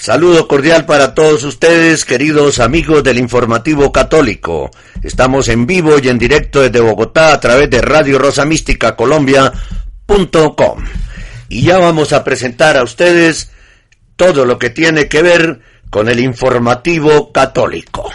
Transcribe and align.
Saludo 0.00 0.46
cordial 0.46 0.86
para 0.86 1.12
todos 1.12 1.42
ustedes, 1.42 2.04
queridos 2.04 2.60
amigos 2.60 3.02
del 3.02 3.18
Informativo 3.18 3.90
Católico. 3.90 4.70
Estamos 5.02 5.48
en 5.48 5.66
vivo 5.66 5.98
y 6.00 6.06
en 6.06 6.18
directo 6.18 6.60
desde 6.60 6.78
Bogotá 6.78 7.32
a 7.32 7.40
través 7.40 7.68
de 7.68 7.80
Radio 7.80 8.16
Rosa 8.16 8.44
Mística 8.44 8.94
Colombia.com. 8.94 10.84
Y 11.48 11.62
ya 11.62 11.78
vamos 11.78 12.12
a 12.12 12.22
presentar 12.22 12.76
a 12.76 12.84
ustedes 12.84 13.50
todo 14.14 14.44
lo 14.44 14.56
que 14.56 14.70
tiene 14.70 15.08
que 15.08 15.20
ver 15.20 15.62
con 15.90 16.08
el 16.08 16.20
Informativo 16.20 17.32
Católico. 17.32 18.08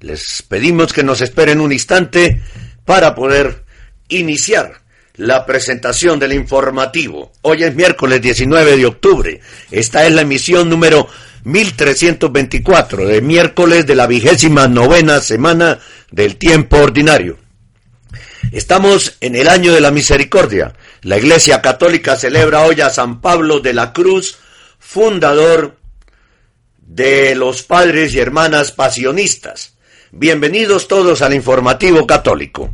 Les 0.00 0.42
pedimos 0.48 0.94
que 0.94 1.04
nos 1.04 1.20
esperen 1.20 1.60
un 1.60 1.70
instante 1.70 2.42
para 2.86 3.14
poder 3.14 3.66
iniciar 4.08 4.80
la 5.20 5.44
presentación 5.44 6.18
del 6.18 6.32
informativo. 6.32 7.30
Hoy 7.42 7.62
es 7.64 7.74
miércoles 7.74 8.22
19 8.22 8.78
de 8.78 8.86
octubre. 8.86 9.40
Esta 9.70 10.06
es 10.06 10.12
la 10.14 10.22
emisión 10.22 10.70
número 10.70 11.08
1324 11.44 13.06
de 13.06 13.20
miércoles 13.20 13.86
de 13.86 13.94
la 13.94 14.06
vigésima 14.06 14.66
novena 14.66 15.20
semana 15.20 15.78
del 16.10 16.36
tiempo 16.36 16.78
ordinario. 16.78 17.38
Estamos 18.50 19.18
en 19.20 19.36
el 19.36 19.48
año 19.48 19.74
de 19.74 19.82
la 19.82 19.90
misericordia. 19.90 20.72
La 21.02 21.18
Iglesia 21.18 21.60
Católica 21.60 22.16
celebra 22.16 22.62
hoy 22.62 22.80
a 22.80 22.88
San 22.88 23.20
Pablo 23.20 23.60
de 23.60 23.74
la 23.74 23.92
Cruz, 23.92 24.38
fundador 24.78 25.76
de 26.78 27.34
los 27.34 27.62
padres 27.62 28.14
y 28.14 28.20
hermanas 28.20 28.72
pasionistas. 28.72 29.74
Bienvenidos 30.12 30.88
todos 30.88 31.20
al 31.20 31.34
informativo 31.34 32.06
católico. 32.06 32.70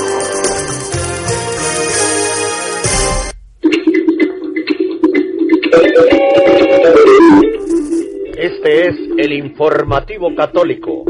Este 8.36 8.88
es 8.88 8.96
el 9.18 9.32
informativo 9.32 10.34
católico. 10.34 11.04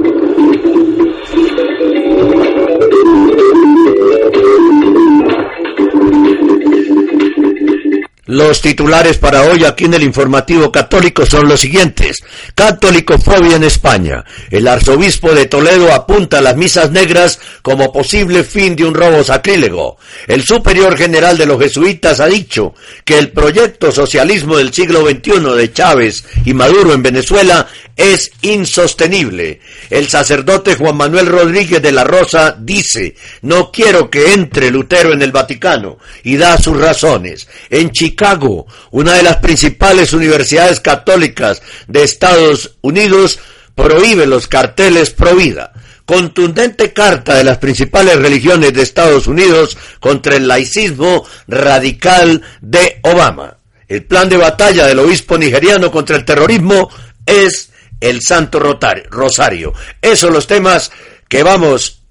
Los 8.27 8.63
titulares 8.63 9.19
para 9.19 9.43
hoy 9.43 9.65
aquí 9.65 9.85
en 9.85 9.95
el 9.95 10.03
informativo 10.03 10.73
católico 10.73 11.27
son 11.27 11.47
los 11.47 11.61
siguientes. 11.61 12.17
Católicofobia 12.55 13.57
en 13.57 13.65
España. 13.65 14.25
El 14.51 14.67
arzobispo 14.67 15.35
de 15.35 15.45
Toledo 15.45 15.93
apunta 15.93 16.39
a 16.39 16.41
las 16.41 16.57
misas 16.57 16.91
negras 16.91 17.39
como 17.61 17.93
posible 17.93 18.43
fin 18.43 18.77
de 18.77 18.87
un 18.87 18.95
robo 18.95 19.23
sacrílego. 19.23 19.99
El 20.27 20.43
superior 20.43 20.97
general 20.97 21.37
de 21.37 21.45
los 21.45 21.61
jesuitas 21.61 22.19
ha 22.21 22.27
dicho 22.27 22.75
que 23.05 23.19
el 23.19 23.31
proyecto 23.31 23.93
socialismo 23.93 24.57
del 24.57 24.73
siglo 24.73 25.07
XXI 25.07 25.41
de 25.57 25.73
Chávez 25.73 26.25
y 26.47 26.55
Maduro 26.55 26.95
en 26.95 27.03
Venezuela 27.03 27.69
es 27.97 28.33
insostenible. 28.43 29.61
El 29.91 30.09
sacerdote 30.09 30.77
Juan 30.77 30.97
Manuel 30.97 31.27
Rodríguez 31.27 31.81
de 31.81 31.93
la 31.93 32.05
Rosa 32.05 32.57
dice, 32.59 33.15
no 33.43 33.71
quiero 33.71 34.11
que 34.11 34.33
entre 34.33 34.71
Lutero 34.71 35.13
en 35.13 35.23
el 35.23 35.33
Vaticano 35.33 35.99
y 36.23 36.37
da 36.37 36.59
sus 36.59 36.77
razones. 36.77 37.49
En 37.71 37.91
Chicago, 37.91 38.67
una 38.91 39.15
de 39.15 39.23
las 39.23 39.37
principales 39.37 40.13
universidades 40.13 40.81
católicas 40.81 41.63
de 41.87 42.03
Estados 42.03 42.77
Unidos, 42.83 43.39
prohíbe 43.75 44.27
los 44.27 44.49
carteles 44.49 45.11
pro 45.11 45.35
vida. 45.37 45.73
Contundente 46.05 46.93
carta 46.93 47.35
de 47.35 47.45
las 47.45 47.59
principales 47.59 48.17
religiones 48.17 48.75
de 48.75 48.83
Estados 48.83 49.27
Unidos 49.27 49.79
contra 50.01 50.37
el 50.37 50.47
laicismo 50.47 51.27
radical 51.49 52.43
de 52.61 52.99
Obama. 53.03 53.57
El 53.89 54.05
plan 54.05 54.29
de 54.29 54.37
batalla 54.37 54.87
del 54.87 54.99
obispo 54.99 55.39
nigeriano 55.39 55.91
contra 55.91 56.17
el 56.17 56.25
terrorismo 56.25 56.91
es 57.25 57.71
el 58.01 58.21
Santo 58.23 58.61
Rosario. 58.61 59.73
Esos 60.01 60.21
son 60.21 60.33
los 60.33 60.47
temas 60.47 60.91
que 61.29 61.43
vamos 61.43 62.03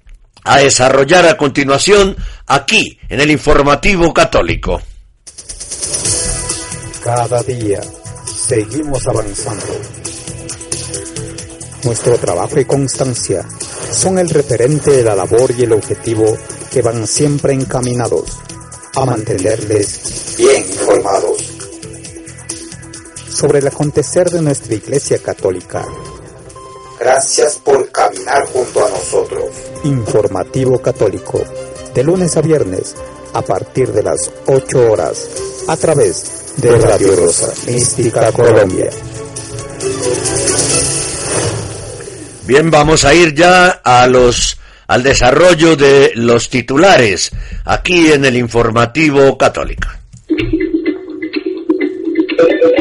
a 0.44 0.58
desarrollar 0.58 1.26
a 1.26 1.36
continuación 1.36 2.16
aquí 2.46 2.98
en 3.08 3.20
el 3.20 3.30
informativo 3.30 4.12
católico. 4.12 4.82
Cada 7.02 7.42
día 7.42 7.80
seguimos 8.26 9.06
avanzando 9.06 10.04
Nuestro 11.84 12.16
trabajo 12.16 12.58
y 12.58 12.64
constancia 12.64 13.46
son 13.92 14.18
el 14.18 14.30
referente 14.30 14.90
de 14.90 15.04
la 15.04 15.14
labor 15.14 15.52
y 15.56 15.64
el 15.64 15.72
objetivo 15.72 16.24
que 16.72 16.80
van 16.80 17.06
siempre 17.06 17.52
encaminados 17.52 18.38
a 18.96 19.04
mantenerles 19.04 20.34
bien 20.38 20.64
informados 20.66 21.33
sobre 23.34 23.58
el 23.58 23.66
acontecer 23.66 24.30
de 24.30 24.40
nuestra 24.40 24.74
Iglesia 24.74 25.18
Católica. 25.18 25.84
Gracias 27.00 27.56
por 27.56 27.90
caminar 27.90 28.46
junto 28.46 28.86
a 28.86 28.88
nosotros. 28.88 29.50
Informativo 29.82 30.80
Católico, 30.80 31.42
de 31.92 32.04
lunes 32.04 32.36
a 32.36 32.40
viernes, 32.40 32.94
a 33.32 33.42
partir 33.42 33.92
de 33.92 34.04
las 34.04 34.30
8 34.46 34.92
horas, 34.92 35.28
a 35.66 35.76
través 35.76 36.54
de 36.58 36.78
Radio 36.78 37.16
Rosa 37.16 37.52
Mística 37.70 38.30
Colombia. 38.30 38.90
Bien, 42.46 42.70
vamos 42.70 43.04
a 43.04 43.14
ir 43.14 43.34
ya 43.34 43.80
a 43.82 44.06
los 44.06 44.58
al 44.86 45.02
desarrollo 45.02 45.76
de 45.76 46.12
los 46.14 46.50
titulares 46.50 47.30
aquí 47.64 48.12
en 48.12 48.26
el 48.26 48.36
informativo 48.36 49.36
católico. 49.36 49.88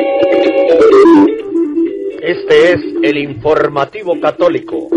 Este 2.25 2.71
es 2.71 2.79
el 3.03 3.17
informativo 3.17 4.17
católico. 4.21 4.87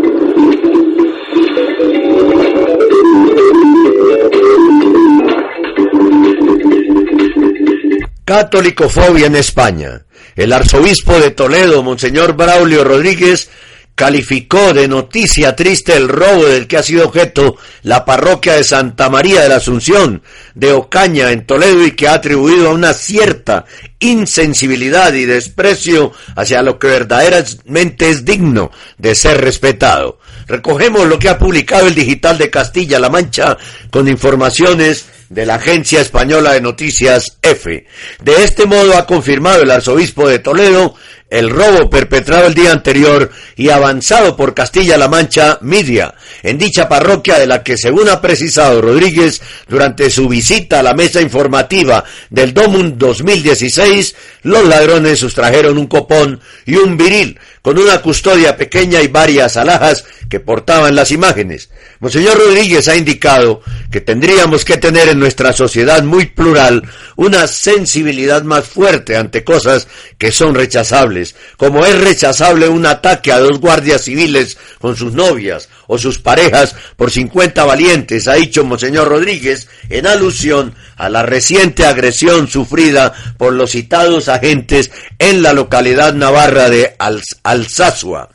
Católicofobia 8.23 9.27
en 9.27 9.35
España. 9.35 10.05
El 10.37 10.53
arzobispo 10.53 11.19
de 11.19 11.31
Toledo, 11.31 11.83
Monseñor 11.83 12.31
Braulio 12.37 12.85
Rodríguez, 12.85 13.51
calificó 13.97 14.75
de 14.75 14.87
noticia 14.87 15.55
triste 15.55 15.95
el 15.95 16.07
robo 16.07 16.45
del 16.45 16.67
que 16.67 16.77
ha 16.77 16.83
sido 16.83 17.07
objeto 17.07 17.57
la 17.81 18.05
parroquia 18.05 18.53
de 18.53 18.63
Santa 18.63 19.09
María 19.09 19.41
de 19.41 19.49
la 19.49 19.55
Asunción 19.55 20.21
de 20.53 20.71
Ocaña 20.71 21.31
en 21.31 21.47
Toledo 21.47 21.83
y 21.83 21.93
que 21.93 22.07
ha 22.07 22.13
atribuido 22.13 22.69
a 22.69 22.73
una 22.73 22.93
cierta 22.93 23.65
insensibilidad 23.99 25.11
y 25.13 25.25
desprecio 25.25 26.11
hacia 26.35 26.61
lo 26.61 26.77
que 26.77 26.85
verdaderamente 26.85 28.11
es 28.11 28.23
digno 28.23 28.69
de 28.99 29.15
ser 29.15 29.41
respetado. 29.41 30.19
Recogemos 30.45 31.07
lo 31.07 31.17
que 31.17 31.29
ha 31.29 31.39
publicado 31.39 31.87
el 31.87 31.95
digital 31.95 32.37
de 32.37 32.51
Castilla-La 32.51 33.09
Mancha 33.09 33.57
con 33.89 34.07
informaciones 34.07 35.07
de 35.29 35.45
la 35.45 35.55
Agencia 35.55 36.01
Española 36.01 36.53
de 36.53 36.61
Noticias 36.61 37.37
EFE. 37.41 37.87
De 38.21 38.43
este 38.43 38.67
modo 38.67 38.95
ha 38.95 39.07
confirmado 39.07 39.63
el 39.63 39.71
arzobispo 39.71 40.27
de 40.27 40.39
Toledo 40.39 40.95
el 41.29 41.49
robo 41.49 41.89
perpetrado 41.89 42.47
el 42.47 42.53
día 42.53 42.71
anterior 42.71 43.29
y 43.55 43.69
avanzado 43.69 44.35
por 44.37 44.53
Castilla-La 44.53 45.07
Mancha 45.07 45.57
Media 45.61 46.13
en 46.43 46.57
dicha 46.57 46.87
parroquia 46.87 47.37
de 47.37 47.47
la 47.47 47.63
que, 47.63 47.77
según 47.77 48.09
ha 48.09 48.21
precisado 48.21 48.81
Rodríguez 48.81 49.41
durante 49.67 50.09
su 50.09 50.27
visita 50.27 50.79
a 50.79 50.83
la 50.83 50.93
mesa 50.93 51.21
informativa 51.21 52.03
del 52.29 52.53
Domum 52.53 52.97
2016, 52.97 54.15
los 54.43 54.65
ladrones 54.65 55.19
sustrajeron 55.19 55.77
un 55.77 55.87
copón 55.87 56.39
y 56.65 56.75
un 56.75 56.95
viril 56.97 57.37
con 57.61 57.77
una 57.77 58.01
custodia 58.01 58.55
pequeña 58.55 59.01
y 59.01 59.07
varias 59.07 59.57
alhajas 59.57 60.05
que 60.29 60.39
portaban 60.39 60.95
las 60.95 61.11
imágenes. 61.11 61.69
Monseñor 61.99 62.37
Rodríguez 62.37 62.87
ha 62.87 62.95
indicado 62.95 63.61
que 63.91 64.01
tendríamos 64.01 64.63
que 64.63 64.77
tener 64.77 65.09
en 65.09 65.19
nuestra 65.19 65.51
sociedad 65.53 66.03
muy 66.03 66.27
plural 66.27 66.83
una 67.15 67.47
sensibilidad 67.47 68.43
más 68.43 68.65
fuerte 68.65 69.17
ante 69.17 69.43
cosas 69.43 69.87
que 70.17 70.31
son 70.31 70.55
rechazables, 70.55 71.16
como 71.57 71.85
es 71.85 71.99
rechazable 71.99 72.67
un 72.67 72.85
ataque 72.85 73.31
a 73.31 73.39
dos 73.39 73.59
guardias 73.59 74.03
civiles 74.03 74.57
con 74.79 74.95
sus 74.95 75.13
novias 75.13 75.69
o 75.87 75.97
sus 75.97 76.19
parejas 76.19 76.75
por 76.95 77.11
50 77.11 77.65
valientes, 77.65 78.27
ha 78.27 78.33
dicho 78.33 78.63
Monseñor 78.63 79.07
Rodríguez 79.07 79.67
en 79.89 80.07
alusión 80.07 80.75
a 80.95 81.09
la 81.09 81.23
reciente 81.23 81.85
agresión 81.85 82.47
sufrida 82.47 83.13
por 83.37 83.53
los 83.53 83.71
citados 83.71 84.27
agentes 84.29 84.91
en 85.19 85.41
la 85.41 85.53
localidad 85.53 86.13
navarra 86.13 86.69
de 86.69 86.95
Alsasua. 87.43 88.29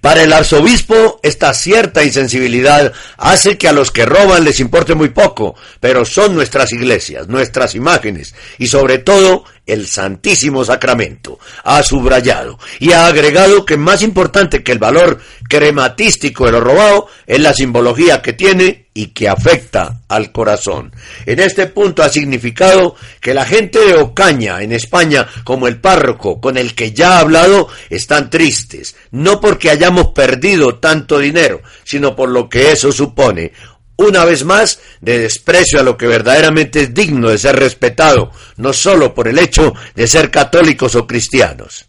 Para 0.00 0.22
el 0.22 0.32
arzobispo, 0.32 1.18
esta 1.22 1.54
cierta 1.54 2.04
insensibilidad 2.04 2.92
hace 3.16 3.56
que 3.56 3.68
a 3.68 3.72
los 3.72 3.90
que 3.90 4.04
roban 4.04 4.44
les 4.44 4.60
importe 4.60 4.94
muy 4.94 5.08
poco, 5.08 5.54
pero 5.80 6.04
son 6.04 6.34
nuestras 6.34 6.72
iglesias, 6.72 7.28
nuestras 7.28 7.74
imágenes 7.74 8.34
y 8.58 8.66
sobre 8.66 8.98
todo 8.98 9.44
el 9.66 9.86
Santísimo 9.86 10.64
Sacramento. 10.64 11.38
Ha 11.64 11.82
subrayado 11.82 12.58
y 12.78 12.92
ha 12.92 13.06
agregado 13.06 13.64
que 13.64 13.76
más 13.76 14.02
importante 14.02 14.62
que 14.62 14.72
el 14.72 14.78
valor 14.78 15.20
crematístico 15.48 16.46
de 16.46 16.52
lo 16.52 16.60
robado 16.60 17.06
es 17.26 17.40
la 17.40 17.54
simbología 17.54 18.22
que 18.22 18.32
tiene 18.32 18.84
y 18.96 19.08
que 19.08 19.28
afecta 19.28 20.02
al 20.08 20.30
corazón. 20.30 20.92
En 21.26 21.40
este 21.40 21.66
punto 21.66 22.04
ha 22.04 22.08
significado 22.08 22.94
que 23.20 23.34
la 23.34 23.44
gente 23.44 23.80
de 23.80 23.94
Ocaña, 23.94 24.62
en 24.62 24.72
España, 24.72 25.26
como 25.42 25.66
el 25.66 25.80
párroco 25.80 26.40
con 26.40 26.56
el 26.56 26.74
que 26.74 26.92
ya 26.92 27.16
ha 27.16 27.20
hablado, 27.20 27.68
están 27.90 28.30
tristes, 28.30 28.94
no 29.10 29.40
porque 29.40 29.70
hayamos 29.70 30.08
perdido 30.08 30.76
tanto 30.76 31.18
dinero, 31.18 31.60
sino 31.82 32.14
por 32.14 32.28
lo 32.28 32.48
que 32.48 32.70
eso 32.70 32.92
supone, 32.92 33.52
una 33.96 34.24
vez 34.24 34.44
más, 34.44 34.80
de 35.00 35.20
desprecio 35.20 35.80
a 35.80 35.82
lo 35.82 35.96
que 35.96 36.06
verdaderamente 36.06 36.82
es 36.82 36.94
digno 36.94 37.30
de 37.30 37.38
ser 37.38 37.56
respetado, 37.56 38.30
no 38.56 38.72
sólo 38.72 39.14
por 39.14 39.28
el 39.28 39.38
hecho 39.38 39.72
de 39.94 40.08
ser 40.08 40.30
católicos 40.30 40.94
o 40.94 41.06
cristianos. 41.06 41.86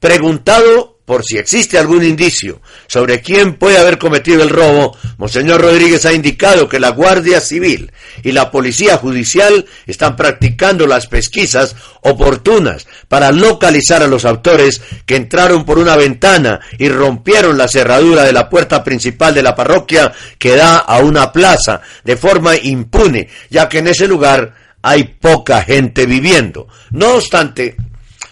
Preguntado 0.00 0.93
por 1.04 1.22
si 1.24 1.36
existe 1.36 1.78
algún 1.78 2.02
indicio 2.02 2.60
sobre 2.86 3.20
quién 3.20 3.54
puede 3.54 3.78
haber 3.78 3.98
cometido 3.98 4.42
el 4.42 4.48
robo, 4.48 4.96
Monseñor 5.18 5.60
Rodríguez 5.60 6.06
ha 6.06 6.14
indicado 6.14 6.68
que 6.68 6.80
la 6.80 6.90
Guardia 6.90 7.40
Civil 7.40 7.92
y 8.22 8.32
la 8.32 8.50
Policía 8.50 8.96
Judicial 8.96 9.66
están 9.86 10.16
practicando 10.16 10.86
las 10.86 11.06
pesquisas 11.06 11.76
oportunas 12.00 12.86
para 13.08 13.32
localizar 13.32 14.02
a 14.02 14.06
los 14.06 14.24
autores 14.24 14.80
que 15.04 15.16
entraron 15.16 15.64
por 15.64 15.78
una 15.78 15.96
ventana 15.96 16.60
y 16.78 16.88
rompieron 16.88 17.58
la 17.58 17.68
cerradura 17.68 18.22
de 18.22 18.32
la 18.32 18.48
puerta 18.48 18.82
principal 18.82 19.34
de 19.34 19.42
la 19.42 19.54
parroquia 19.54 20.12
que 20.38 20.56
da 20.56 20.78
a 20.78 20.98
una 20.98 21.32
plaza 21.32 21.82
de 22.02 22.16
forma 22.16 22.56
impune, 22.56 23.28
ya 23.50 23.68
que 23.68 23.78
en 23.78 23.88
ese 23.88 24.08
lugar 24.08 24.54
hay 24.80 25.04
poca 25.04 25.62
gente 25.62 26.06
viviendo. 26.06 26.68
No 26.90 27.14
obstante, 27.14 27.76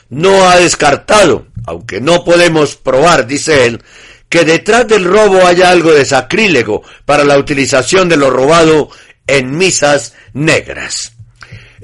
no 0.09 0.49
ha 0.49 0.57
descartado 0.57 1.52
aunque 1.67 2.01
no 2.01 2.25
podemos 2.25 2.77
probar, 2.77 3.27
dice 3.27 3.67
él, 3.67 3.83
que 4.29 4.45
detrás 4.45 4.89
del 4.89 5.05
robo 5.05 5.47
haya 5.47 5.71
algo 5.71 5.93
de 5.93 6.05
sacrílego 6.05 6.83
para 7.05 7.25
la 7.25 7.39
utilización 7.39 8.09
de 8.09 8.17
lo 8.17 8.31
robado 8.31 8.89
en 9.27 9.57
misas 9.57 10.15
negras. 10.33 11.12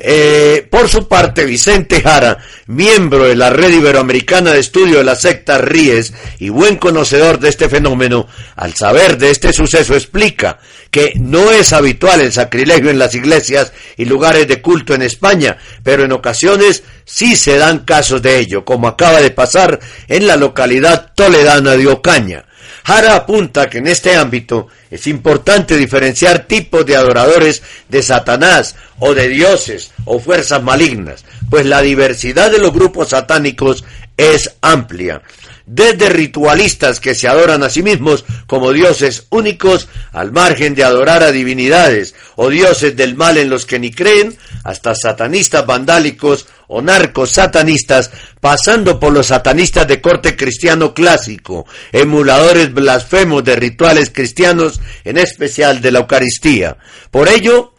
Eh, 0.00 0.64
por 0.70 0.88
su 0.88 1.08
parte, 1.08 1.44
Vicente 1.44 2.00
Jara, 2.00 2.38
miembro 2.68 3.24
de 3.24 3.34
la 3.34 3.50
Red 3.50 3.74
Iberoamericana 3.74 4.52
de 4.52 4.60
Estudio 4.60 4.98
de 4.98 5.04
la 5.04 5.16
Secta 5.16 5.58
Ríes 5.58 6.12
y 6.38 6.50
buen 6.50 6.76
conocedor 6.76 7.40
de 7.40 7.48
este 7.48 7.68
fenómeno, 7.68 8.28
al 8.54 8.74
saber 8.74 9.18
de 9.18 9.30
este 9.30 9.52
suceso 9.52 9.96
explica 9.96 10.60
que 10.92 11.14
no 11.16 11.50
es 11.50 11.72
habitual 11.72 12.20
el 12.20 12.32
sacrilegio 12.32 12.90
en 12.90 13.00
las 13.00 13.16
iglesias 13.16 13.72
y 13.96 14.04
lugares 14.04 14.46
de 14.46 14.62
culto 14.62 14.94
en 14.94 15.02
España, 15.02 15.58
pero 15.82 16.04
en 16.04 16.12
ocasiones 16.12 16.84
sí 17.04 17.34
se 17.34 17.58
dan 17.58 17.80
casos 17.80 18.22
de 18.22 18.38
ello, 18.38 18.64
como 18.64 18.86
acaba 18.86 19.20
de 19.20 19.32
pasar 19.32 19.80
en 20.06 20.28
la 20.28 20.36
localidad 20.36 21.12
toledana 21.16 21.76
de 21.76 21.88
Ocaña. 21.88 22.44
Jara 22.88 23.16
apunta 23.16 23.68
que 23.68 23.78
en 23.78 23.86
este 23.86 24.16
ámbito 24.16 24.68
es 24.90 25.06
importante 25.08 25.76
diferenciar 25.76 26.46
tipos 26.46 26.86
de 26.86 26.96
adoradores 26.96 27.62
de 27.90 28.02
Satanás 28.02 28.76
o 28.98 29.12
de 29.12 29.28
dioses 29.28 29.92
o 30.06 30.18
fuerzas 30.18 30.62
malignas, 30.62 31.22
pues 31.50 31.66
la 31.66 31.82
diversidad 31.82 32.50
de 32.50 32.58
los 32.58 32.72
grupos 32.72 33.10
satánicos 33.10 33.84
es 34.16 34.54
amplia, 34.62 35.20
desde 35.68 36.08
ritualistas 36.08 36.98
que 36.98 37.14
se 37.14 37.28
adoran 37.28 37.62
a 37.62 37.70
sí 37.70 37.82
mismos 37.82 38.24
como 38.46 38.72
dioses 38.72 39.26
únicos, 39.30 39.88
al 40.12 40.32
margen 40.32 40.74
de 40.74 40.82
adorar 40.82 41.22
a 41.22 41.30
divinidades 41.30 42.14
o 42.36 42.48
dioses 42.48 42.96
del 42.96 43.14
mal 43.14 43.36
en 43.36 43.50
los 43.50 43.66
que 43.66 43.78
ni 43.78 43.90
creen, 43.90 44.36
hasta 44.64 44.94
satanistas 44.94 45.66
vandálicos 45.66 46.46
o 46.68 46.80
narcos 46.80 47.32
satanistas, 47.32 48.10
pasando 48.40 48.98
por 48.98 49.12
los 49.12 49.26
satanistas 49.26 49.86
de 49.86 50.00
corte 50.00 50.36
cristiano 50.36 50.94
clásico, 50.94 51.66
emuladores 51.92 52.72
blasfemos 52.72 53.44
de 53.44 53.56
rituales 53.56 54.10
cristianos, 54.10 54.80
en 55.04 55.18
especial 55.18 55.80
de 55.80 55.92
la 55.92 56.00
Eucaristía. 56.00 56.76
Por 57.10 57.28
ello, 57.28 57.74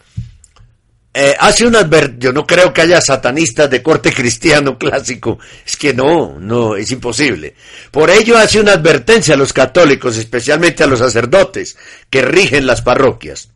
eh, 1.12 1.36
hace 1.40 1.66
una 1.66 1.90
yo 2.18 2.32
no 2.32 2.46
creo 2.46 2.72
que 2.72 2.82
haya 2.82 3.02
satanistas 3.02 3.70
de 3.70 3.82
corte 3.82 4.14
cristiano 4.16 4.78
clásico, 4.78 5.40
es 5.66 5.76
que 5.76 5.94
no, 5.94 6.38
no, 6.40 6.76
es 6.76 6.92
imposible. 6.92 7.56
Por 7.92 8.10
ello 8.10 8.38
hace 8.38 8.60
una 8.60 8.74
advertencia 8.74 9.34
a 9.34 9.38
los 9.38 9.54
católicos, 9.54 10.18
especialmente 10.18 10.84
a 10.84 10.88
los 10.88 11.00
sacerdotes 11.00 11.78
que 12.10 12.22
rigen 12.22 12.68
las 12.68 12.82
parroquias. 12.82 13.50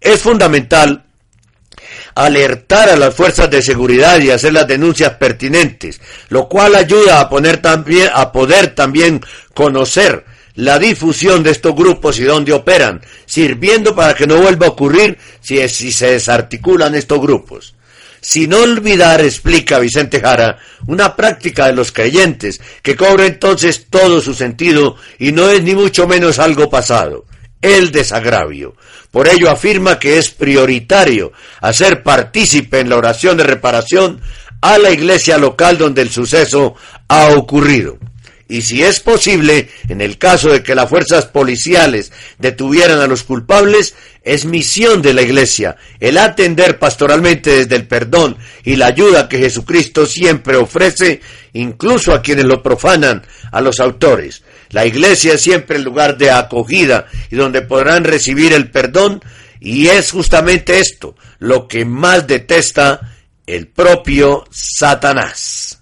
Es 0.00 0.20
fundamental 0.20 1.04
alertar 2.14 2.90
a 2.90 2.96
las 2.96 3.14
fuerzas 3.14 3.50
de 3.50 3.62
seguridad 3.62 4.18
y 4.20 4.30
hacer 4.30 4.52
las 4.52 4.66
denuncias 4.66 5.14
pertinentes, 5.14 6.00
lo 6.28 6.48
cual 6.48 6.74
ayuda 6.74 7.20
a, 7.20 7.28
poner 7.28 7.62
también, 7.62 8.10
a 8.12 8.32
poder 8.32 8.74
también 8.74 9.20
conocer 9.54 10.24
la 10.58 10.76
difusión 10.76 11.44
de 11.44 11.52
estos 11.52 11.72
grupos 11.72 12.18
y 12.18 12.24
dónde 12.24 12.52
operan, 12.52 13.00
sirviendo 13.26 13.94
para 13.94 14.14
que 14.14 14.26
no 14.26 14.38
vuelva 14.38 14.66
a 14.66 14.70
ocurrir 14.70 15.16
si, 15.40 15.68
se 15.68 16.10
desarticulan 16.10 16.96
estos 16.96 17.20
grupos. 17.20 17.76
Sin 18.20 18.52
olvidar, 18.52 19.20
explica 19.20 19.78
Vicente 19.78 20.18
Jara, 20.18 20.58
una 20.88 21.14
práctica 21.14 21.66
de 21.66 21.74
los 21.74 21.92
creyentes 21.92 22.60
que 22.82 22.96
cobra 22.96 23.26
entonces 23.26 23.86
todo 23.88 24.20
su 24.20 24.34
sentido 24.34 24.96
y 25.20 25.30
no 25.30 25.48
es 25.48 25.62
ni 25.62 25.76
mucho 25.76 26.08
menos 26.08 26.40
algo 26.40 26.68
pasado, 26.68 27.24
el 27.62 27.92
desagravio. 27.92 28.74
Por 29.12 29.28
ello 29.28 29.50
afirma 29.50 30.00
que 30.00 30.18
es 30.18 30.30
prioritario 30.30 31.30
hacer 31.60 32.02
partícipe 32.02 32.80
en 32.80 32.88
la 32.88 32.96
oración 32.96 33.36
de 33.36 33.44
reparación 33.44 34.20
a 34.60 34.76
la 34.76 34.90
iglesia 34.90 35.38
local 35.38 35.78
donde 35.78 36.02
el 36.02 36.10
suceso 36.10 36.74
ha 37.06 37.28
ocurrido 37.28 37.96
y 38.48 38.62
si 38.62 38.82
es 38.82 39.00
posible, 39.00 39.68
en 39.88 40.00
el 40.00 40.16
caso 40.16 40.48
de 40.48 40.62
que 40.62 40.74
las 40.74 40.88
fuerzas 40.88 41.26
policiales 41.26 42.12
detuvieran 42.38 42.98
a 42.98 43.06
los 43.06 43.22
culpables, 43.22 43.94
es 44.22 44.46
misión 44.46 45.02
de 45.02 45.12
la 45.12 45.22
Iglesia 45.22 45.76
el 46.00 46.16
atender 46.16 46.78
pastoralmente 46.78 47.50
desde 47.50 47.76
el 47.76 47.86
perdón 47.86 48.36
y 48.64 48.76
la 48.76 48.86
ayuda 48.86 49.28
que 49.28 49.38
Jesucristo 49.38 50.06
siempre 50.06 50.56
ofrece, 50.56 51.20
incluso 51.52 52.14
a 52.14 52.22
quienes 52.22 52.46
lo 52.46 52.62
profanan, 52.62 53.22
a 53.52 53.60
los 53.60 53.80
autores. 53.80 54.42
La 54.70 54.86
Iglesia 54.86 55.34
es 55.34 55.42
siempre 55.42 55.76
el 55.76 55.82
lugar 55.82 56.16
de 56.16 56.30
acogida 56.30 57.06
y 57.30 57.36
donde 57.36 57.60
podrán 57.62 58.04
recibir 58.04 58.54
el 58.54 58.70
perdón, 58.70 59.22
y 59.60 59.88
es 59.88 60.12
justamente 60.12 60.78
esto 60.78 61.16
lo 61.38 61.68
que 61.68 61.84
más 61.84 62.26
detesta 62.26 63.00
el 63.46 63.66
propio 63.66 64.44
Satanás. 64.50 65.80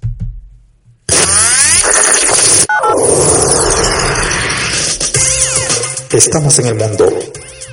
Estamos 6.12 6.58
en 6.60 6.66
el 6.66 6.74
mundo 6.74 7.08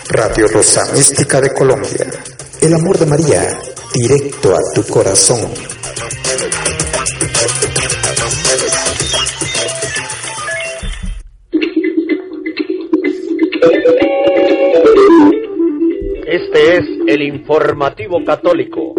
Radio 0.09 0.49
Rosa 0.49 0.87
Mística 0.93 1.41
de 1.41 1.53
Colombia. 1.53 2.07
El 2.61 2.75
amor 2.75 2.99
de 2.99 3.07
María, 3.07 3.59
directo 3.95 4.55
a 4.55 4.61
tu 4.75 4.85
corazón. 4.87 5.51
Este 16.31 16.77
es 16.77 16.85
el 17.09 17.23
informativo 17.23 18.25
católico. 18.25 18.95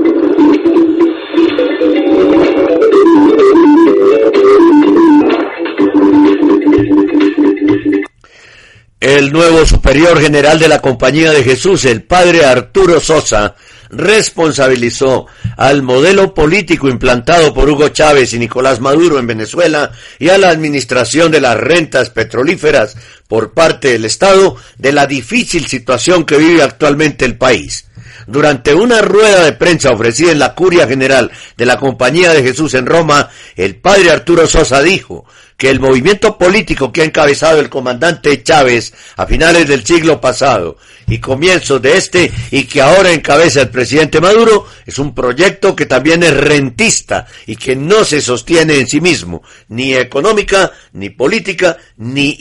El 9.00 9.32
nuevo 9.32 9.66
superior 9.66 10.20
general 10.20 10.60
de 10.60 10.68
la 10.68 10.82
Compañía 10.82 11.32
de 11.32 11.42
Jesús, 11.42 11.86
el 11.86 12.04
padre 12.04 12.44
Arturo 12.44 13.00
Sosa, 13.00 13.56
responsabilizó 13.92 15.28
al 15.56 15.84
modelo 15.84 16.34
político 16.34 16.90
implantado 16.90 17.54
por 17.54 17.70
Hugo 17.70 17.90
Chávez 17.90 18.34
y 18.34 18.40
Nicolás 18.40 18.80
Maduro 18.80 19.20
en 19.20 19.28
Venezuela 19.28 19.92
y 20.20 20.30
a 20.30 20.38
la 20.38 20.50
administración 20.50 21.32
de 21.32 21.42
las 21.42 21.58
rentas 21.58 22.10
petrolíferas 22.10 22.98
por 23.32 23.54
parte 23.54 23.94
del 23.94 24.04
Estado 24.04 24.58
de 24.78 24.92
la 24.92 25.08
difícil 25.08 25.66
situación 25.66 26.26
que 26.26 26.38
vive 26.38 26.62
actualmente 26.62 27.24
el 27.24 27.38
país. 27.38 27.86
Durante 28.28 28.74
una 28.74 29.02
rueda 29.02 29.46
de 29.46 29.54
prensa 29.54 29.92
ofrecida 29.92 30.34
en 30.34 30.40
la 30.40 30.54
Curia 30.54 30.86
General 30.86 31.32
de 31.56 31.66
la 31.66 31.78
Compañía 31.78 32.34
de 32.34 32.44
Jesús 32.44 32.74
en 32.74 32.86
Roma, 32.86 33.30
el 33.56 33.78
padre 33.78 34.12
Arturo 34.12 34.46
Sosa 34.48 34.82
dijo 34.82 35.26
que 35.62 35.70
el 35.70 35.80
movimiento 35.80 36.40
político 36.40 36.92
que 36.92 37.04
ha 37.04 37.06
encabezado 37.06 37.60
el 37.60 37.70
comandante 37.70 38.42
Chávez 38.42 38.94
a 39.16 39.28
finales 39.28 39.68
del 39.68 39.86
siglo 39.86 40.20
pasado 40.20 40.78
y 41.08 41.20
comienzos 41.20 41.80
de 41.82 41.98
este 41.98 42.32
y 42.50 42.64
que 42.64 42.82
ahora 42.82 43.12
encabeza 43.12 43.62
el 43.62 43.70
presidente 43.70 44.20
Maduro 44.20 44.66
es 44.88 44.98
un 44.98 45.14
proyecto 45.14 45.76
que 45.76 45.86
también 45.86 46.24
es 46.24 46.36
rentista 46.36 47.28
y 47.46 47.58
que 47.58 47.76
no 47.76 48.06
se 48.06 48.22
sostiene 48.22 48.80
en 48.80 48.88
sí 48.88 49.02
mismo, 49.02 49.44
ni 49.68 49.94
económica, 49.94 50.72
ni 50.94 51.12
política, 51.12 51.78
ni 51.98 52.36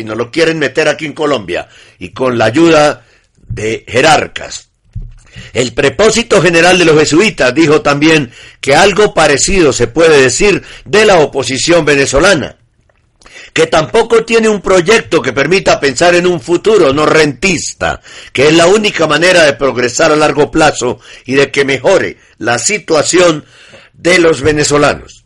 y 0.00 0.04
nos 0.04 0.16
lo 0.16 0.30
quieren 0.30 0.58
meter 0.58 0.88
aquí 0.88 1.06
en 1.06 1.12
Colombia 1.12 1.68
y 1.98 2.10
con 2.10 2.38
la 2.38 2.46
ayuda 2.46 3.04
de 3.36 3.84
jerarcas. 3.86 4.68
El 5.52 5.72
propósito 5.72 6.42
general 6.42 6.78
de 6.78 6.84
los 6.84 6.98
jesuitas 6.98 7.54
dijo 7.54 7.80
también 7.80 8.32
que 8.60 8.74
algo 8.74 9.14
parecido 9.14 9.72
se 9.72 9.86
puede 9.86 10.20
decir 10.20 10.62
de 10.84 11.06
la 11.06 11.20
oposición 11.20 11.84
venezolana, 11.84 12.56
que 13.52 13.66
tampoco 13.66 14.24
tiene 14.24 14.48
un 14.48 14.60
proyecto 14.60 15.22
que 15.22 15.32
permita 15.32 15.80
pensar 15.80 16.14
en 16.14 16.26
un 16.26 16.40
futuro 16.40 16.92
no 16.92 17.06
rentista, 17.06 18.00
que 18.32 18.48
es 18.48 18.54
la 18.54 18.66
única 18.66 19.06
manera 19.06 19.44
de 19.44 19.54
progresar 19.54 20.12
a 20.12 20.16
largo 20.16 20.50
plazo 20.50 21.00
y 21.24 21.34
de 21.34 21.50
que 21.50 21.64
mejore 21.64 22.18
la 22.38 22.58
situación 22.58 23.44
de 23.94 24.18
los 24.18 24.42
venezolanos. 24.42 25.21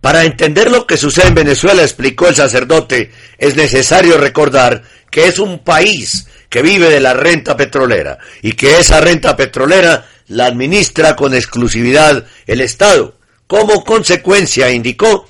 Para 0.00 0.24
entender 0.24 0.70
lo 0.70 0.86
que 0.86 0.96
sucede 0.96 1.28
en 1.28 1.34
Venezuela, 1.34 1.82
explicó 1.82 2.28
el 2.28 2.36
sacerdote, 2.36 3.10
es 3.36 3.56
necesario 3.56 4.16
recordar 4.16 4.82
que 5.10 5.26
es 5.26 5.38
un 5.38 5.58
país 5.60 6.26
que 6.48 6.62
vive 6.62 6.88
de 6.88 7.00
la 7.00 7.14
renta 7.14 7.56
petrolera 7.56 8.18
y 8.42 8.52
que 8.52 8.78
esa 8.78 9.00
renta 9.00 9.36
petrolera 9.36 10.06
la 10.28 10.46
administra 10.46 11.16
con 11.16 11.34
exclusividad 11.34 12.24
el 12.46 12.60
Estado. 12.60 13.16
Como 13.46 13.84
consecuencia, 13.84 14.70
indicó, 14.70 15.28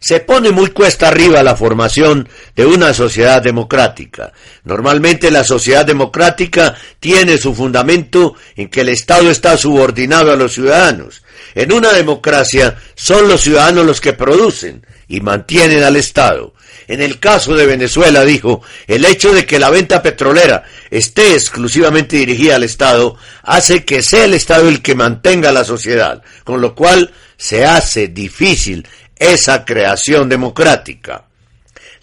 se 0.00 0.20
pone 0.20 0.50
muy 0.50 0.70
cuesta 0.70 1.08
arriba 1.08 1.42
la 1.42 1.54
formación 1.54 2.26
de 2.56 2.64
una 2.64 2.94
sociedad 2.94 3.42
democrática. 3.42 4.32
Normalmente 4.64 5.30
la 5.30 5.44
sociedad 5.44 5.84
democrática 5.84 6.74
tiene 6.98 7.36
su 7.36 7.54
fundamento 7.54 8.34
en 8.56 8.68
que 8.70 8.80
el 8.80 8.88
Estado 8.88 9.30
está 9.30 9.58
subordinado 9.58 10.32
a 10.32 10.36
los 10.36 10.54
ciudadanos. 10.54 11.22
En 11.54 11.72
una 11.72 11.92
democracia 11.92 12.76
son 12.94 13.28
los 13.28 13.42
ciudadanos 13.42 13.84
los 13.84 14.00
que 14.00 14.14
producen 14.14 14.86
y 15.06 15.20
mantienen 15.20 15.82
al 15.82 15.96
Estado. 15.96 16.54
En 16.88 17.02
el 17.02 17.20
caso 17.20 17.54
de 17.54 17.66
Venezuela, 17.66 18.24
dijo, 18.24 18.62
el 18.86 19.04
hecho 19.04 19.32
de 19.32 19.44
que 19.44 19.58
la 19.58 19.70
venta 19.70 20.02
petrolera 20.02 20.64
esté 20.90 21.34
exclusivamente 21.34 22.16
dirigida 22.16 22.56
al 22.56 22.64
Estado 22.64 23.16
hace 23.42 23.84
que 23.84 24.02
sea 24.02 24.24
el 24.24 24.34
Estado 24.34 24.68
el 24.68 24.82
que 24.82 24.94
mantenga 24.94 25.52
la 25.52 25.64
sociedad, 25.64 26.22
con 26.42 26.60
lo 26.60 26.74
cual 26.74 27.12
se 27.36 27.64
hace 27.64 28.08
difícil 28.08 28.86
esa 29.20 29.64
creación 29.64 30.28
democrática. 30.28 31.26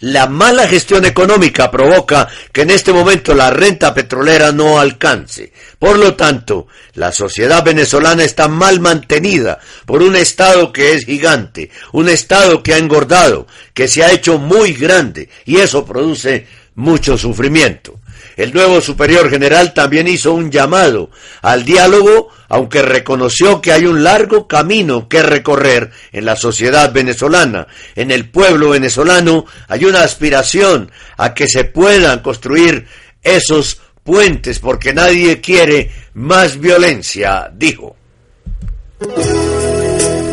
La 0.00 0.28
mala 0.28 0.68
gestión 0.68 1.04
económica 1.04 1.72
provoca 1.72 2.28
que 2.52 2.62
en 2.62 2.70
este 2.70 2.92
momento 2.92 3.34
la 3.34 3.50
renta 3.50 3.92
petrolera 3.92 4.52
no 4.52 4.78
alcance. 4.78 5.52
Por 5.76 5.98
lo 5.98 6.14
tanto, 6.14 6.68
la 6.94 7.10
sociedad 7.10 7.64
venezolana 7.64 8.22
está 8.22 8.46
mal 8.46 8.78
mantenida 8.78 9.58
por 9.86 10.02
un 10.02 10.14
Estado 10.14 10.72
que 10.72 10.92
es 10.92 11.04
gigante, 11.04 11.70
un 11.90 12.08
Estado 12.08 12.62
que 12.62 12.74
ha 12.74 12.78
engordado, 12.78 13.48
que 13.74 13.88
se 13.88 14.04
ha 14.04 14.12
hecho 14.12 14.38
muy 14.38 14.72
grande 14.72 15.28
y 15.44 15.56
eso 15.56 15.84
produce 15.84 16.46
mucho 16.76 17.18
sufrimiento. 17.18 17.98
El 18.38 18.54
nuevo 18.54 18.80
superior 18.80 19.28
general 19.28 19.74
también 19.74 20.06
hizo 20.06 20.32
un 20.32 20.48
llamado 20.52 21.10
al 21.42 21.64
diálogo, 21.64 22.28
aunque 22.48 22.82
reconoció 22.82 23.60
que 23.60 23.72
hay 23.72 23.84
un 23.84 24.04
largo 24.04 24.46
camino 24.46 25.08
que 25.08 25.24
recorrer 25.24 25.90
en 26.12 26.24
la 26.24 26.36
sociedad 26.36 26.92
venezolana. 26.92 27.66
En 27.96 28.12
el 28.12 28.30
pueblo 28.30 28.70
venezolano 28.70 29.44
hay 29.66 29.86
una 29.86 30.04
aspiración 30.04 30.92
a 31.16 31.34
que 31.34 31.48
se 31.48 31.64
puedan 31.64 32.20
construir 32.20 32.86
esos 33.24 33.80
puentes 34.04 34.60
porque 34.60 34.94
nadie 34.94 35.40
quiere 35.40 35.90
más 36.14 36.60
violencia, 36.60 37.50
dijo. 37.52 37.96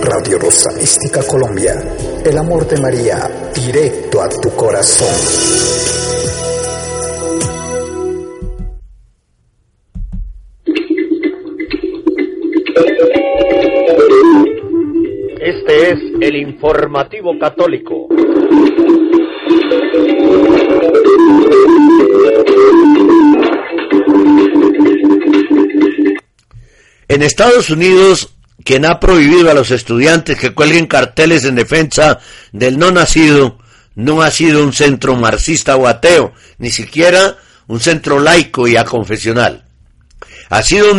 Radio 0.03 0.37
Rosa 0.37 0.69
Mística 0.77 1.23
Colombia, 1.23 1.73
el 2.23 2.37
amor 2.37 2.67
de 2.67 2.79
María, 2.79 3.51
directo 3.55 4.21
a 4.21 4.29
tu 4.29 4.55
corazón. 4.55 5.94
Este 15.67 15.93
es 15.93 15.99
el 16.21 16.35
informativo 16.35 17.39
católico. 17.39 18.07
En 27.07 27.23
Estados 27.23 27.71
Unidos 27.71 28.35
quien 28.63 28.85
ha 28.85 28.99
prohibido 28.99 29.49
a 29.49 29.55
los 29.55 29.71
estudiantes 29.71 30.37
que 30.37 30.53
cuelguen 30.53 30.85
carteles 30.85 31.45
en 31.45 31.55
defensa 31.55 32.19
del 32.51 32.77
no 32.77 32.91
nacido, 32.91 33.57
no 33.95 34.21
ha 34.21 34.29
sido 34.29 34.63
un 34.63 34.71
centro 34.71 35.15
marxista 35.15 35.77
o 35.77 35.87
ateo, 35.87 36.33
ni 36.59 36.69
siquiera 36.69 37.37
un 37.67 37.79
centro 37.79 38.19
laico 38.19 38.67
y 38.67 38.77
aconfesional. 38.77 39.65
Ha 40.49 40.61
sido, 40.61 40.95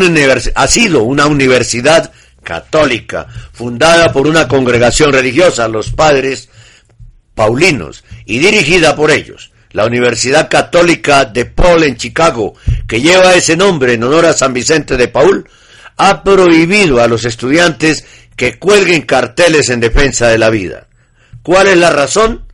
ha 0.54 0.66
sido 0.66 1.02
una 1.04 1.26
universidad 1.26 2.12
católica, 2.46 3.26
fundada 3.52 4.12
por 4.12 4.28
una 4.28 4.46
congregación 4.46 5.12
religiosa, 5.12 5.66
los 5.66 5.90
padres 5.90 6.48
paulinos, 7.34 8.04
y 8.24 8.38
dirigida 8.38 8.94
por 8.94 9.10
ellos. 9.10 9.50
La 9.72 9.84
Universidad 9.84 10.48
Católica 10.48 11.24
de 11.24 11.44
Paul 11.44 11.82
en 11.82 11.96
Chicago, 11.96 12.54
que 12.86 13.00
lleva 13.00 13.34
ese 13.34 13.56
nombre 13.56 13.94
en 13.94 14.04
honor 14.04 14.26
a 14.26 14.32
San 14.32 14.54
Vicente 14.54 14.96
de 14.96 15.08
Paul, 15.08 15.46
ha 15.96 16.22
prohibido 16.22 17.02
a 17.02 17.08
los 17.08 17.24
estudiantes 17.24 18.04
que 18.36 18.58
cuelguen 18.60 19.02
carteles 19.02 19.68
en 19.68 19.80
defensa 19.80 20.28
de 20.28 20.38
la 20.38 20.48
vida. 20.48 20.86
¿Cuál 21.42 21.66
es 21.66 21.76
la 21.76 21.90
razón? 21.90 22.46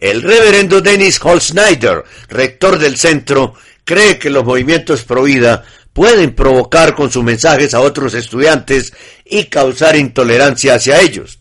El 0.00 0.22
reverendo 0.22 0.80
Dennis 0.80 1.20
Holzschneider, 1.22 2.02
rector 2.28 2.78
del 2.78 2.96
centro, 2.96 3.54
cree 3.84 4.18
que 4.18 4.28
los 4.28 4.44
movimientos 4.44 5.04
pro 5.04 5.22
vida 5.22 5.64
pueden 5.96 6.34
provocar 6.34 6.94
con 6.94 7.10
sus 7.10 7.24
mensajes 7.24 7.72
a 7.72 7.80
otros 7.80 8.12
estudiantes 8.12 8.92
y 9.24 9.44
causar 9.44 9.96
intolerancia 9.96 10.74
hacia 10.74 11.00
ellos. 11.00 11.38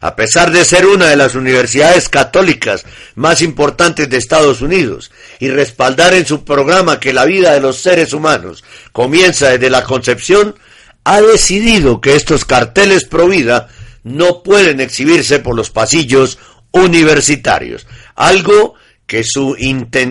A 0.00 0.14
pesar 0.14 0.52
de 0.52 0.64
ser 0.64 0.86
una 0.86 1.08
de 1.08 1.16
las 1.16 1.34
universidades 1.34 2.08
católicas 2.08 2.84
más 3.16 3.42
importantes 3.42 4.08
de 4.08 4.16
Estados 4.16 4.60
Unidos 4.60 5.10
y 5.40 5.48
respaldar 5.48 6.14
en 6.14 6.24
su 6.24 6.44
programa 6.44 7.00
que 7.00 7.12
la 7.12 7.24
vida 7.24 7.52
de 7.52 7.60
los 7.60 7.78
seres 7.78 8.12
humanos 8.12 8.62
comienza 8.92 9.48
desde 9.48 9.70
la 9.70 9.82
concepción, 9.82 10.54
ha 11.02 11.20
decidido 11.20 12.00
que 12.00 12.14
estos 12.14 12.44
carteles 12.44 13.04
pro 13.04 13.26
vida 13.26 13.66
no 14.04 14.44
pueden 14.44 14.80
exhibirse 14.80 15.40
por 15.40 15.56
los 15.56 15.70
pasillos 15.70 16.38
universitarios, 16.70 17.88
algo 18.14 18.76
que 19.06 19.22
su 19.22 19.56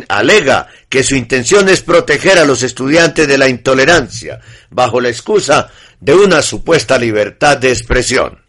alega 0.08 0.68
que 0.90 1.04
su 1.04 1.16
intención 1.16 1.70
es 1.70 1.82
proteger 1.82 2.38
a 2.38 2.46
los 2.46 2.64
estudiantes 2.64 3.28
de 3.28 3.38
la 3.38 3.50
intolerancia, 3.50 4.40
bajo 4.70 5.02
la 5.02 5.10
excusa 5.10 5.70
de 6.00 6.14
una 6.14 6.42
supuesta 6.42 6.98
libertad 6.98 7.58
de 7.58 7.70
expresión. 7.70 8.44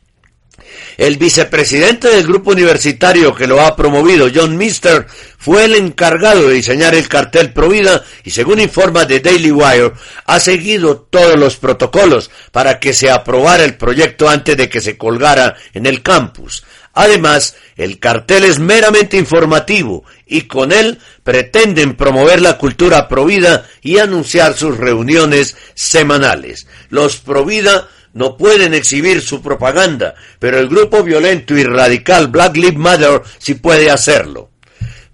El 0.97 1.17
vicepresidente 1.17 2.09
del 2.09 2.25
grupo 2.25 2.53
universitario 2.53 3.35
que 3.35 3.47
lo 3.47 3.61
ha 3.61 3.75
promovido, 3.75 4.29
John 4.33 4.57
Mister, 4.57 5.07
fue 5.39 5.65
el 5.65 5.75
encargado 5.75 6.49
de 6.49 6.55
diseñar 6.55 6.95
el 6.95 7.09
cartel 7.09 7.53
Provida 7.53 8.05
y 8.23 8.31
según 8.31 8.61
informa 8.61 9.07
The 9.07 9.21
Daily 9.21 9.51
Wire, 9.51 9.93
ha 10.25 10.41
seguido 10.41 11.09
todos 11.11 11.37
los 11.37 11.57
protocolos 11.57 12.31
para 12.53 12.79
que 12.79 12.93
se 12.93 13.11
aprobara 13.11 13.65
el 13.65 13.77
proyecto 13.77 14.29
antes 14.29 14.57
de 14.57 14.69
que 14.69 14.81
se 14.81 14.97
colgara 14.97 15.57
en 15.73 15.87
el 15.87 16.03
campus. 16.03 16.65
Además, 16.95 17.57
el 17.77 17.99
cartel 17.99 18.45
es 18.45 18.61
meramente 18.61 19.17
informativo 19.17 20.05
y 20.27 20.43
con 20.43 20.73
él 20.73 20.99
pretenden 21.23 21.97
promover 21.97 22.41
la 22.41 22.57
cultura 22.57 23.09
provida 23.09 23.67
y 23.83 23.99
anunciar 23.99 24.57
sus 24.57 24.77
reuniones 24.77 25.57
semanales. 25.75 26.67
Los 26.91 27.17
provida 27.17 27.89
no 28.13 28.37
pueden 28.37 28.75
exhibir 28.75 29.21
su 29.21 29.43
propaganda, 29.43 30.15
pero 30.39 30.59
el 30.59 30.69
grupo 30.69 31.03
violento 31.03 31.57
y 31.57 31.65
radical 31.65 32.29
Black 32.29 32.57
Lives 32.57 32.79
Matter 32.79 33.23
sí 33.39 33.55
puede 33.55 33.91
hacerlo. 33.91 34.51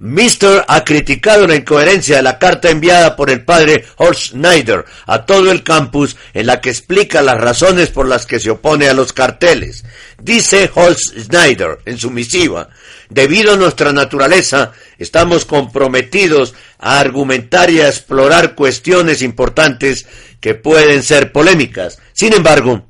Mister 0.02 0.64
ha 0.66 0.83
criticado 0.83 1.47
la 1.47 1.57
incoherencia 1.57 2.16
de 2.16 2.23
la 2.23 2.38
carta 2.38 2.71
enviada 2.71 3.16
por 3.16 3.28
el 3.28 3.45
padre 3.45 3.85
Horst 3.97 4.30
Schneider 4.30 4.87
a 5.04 5.26
todo 5.26 5.52
el 5.52 5.62
campus 5.62 6.16
en 6.33 6.47
la 6.47 6.62
que 6.62 6.71
explica 6.71 7.21
las 7.21 7.38
razones 7.38 7.90
por 7.90 8.09
las 8.09 8.25
que 8.25 8.40
se 8.40 8.49
opone 8.49 8.88
a 8.88 8.95
los 8.95 9.12
carteles. 9.12 9.85
Dice 10.19 10.71
Horst 10.75 11.19
Schneider 11.19 11.80
en 11.85 11.99
su 11.99 12.11
misiva, 12.11 12.71
debido 13.11 13.52
a 13.52 13.57
nuestra 13.59 13.92
naturaleza, 13.92 14.73
estamos 14.99 15.45
comprometidos 15.45 16.54
a 16.78 16.99
argumentar 16.99 17.69
y 17.69 17.80
a 17.80 17.88
explorar 17.88 18.54
cuestiones 18.54 19.21
importantes 19.21 20.07
que 20.40 20.54
pueden 20.54 21.02
ser 21.02 21.30
polémicas. 21.30 21.99
Sin 22.14 22.33
embargo, 22.33 22.87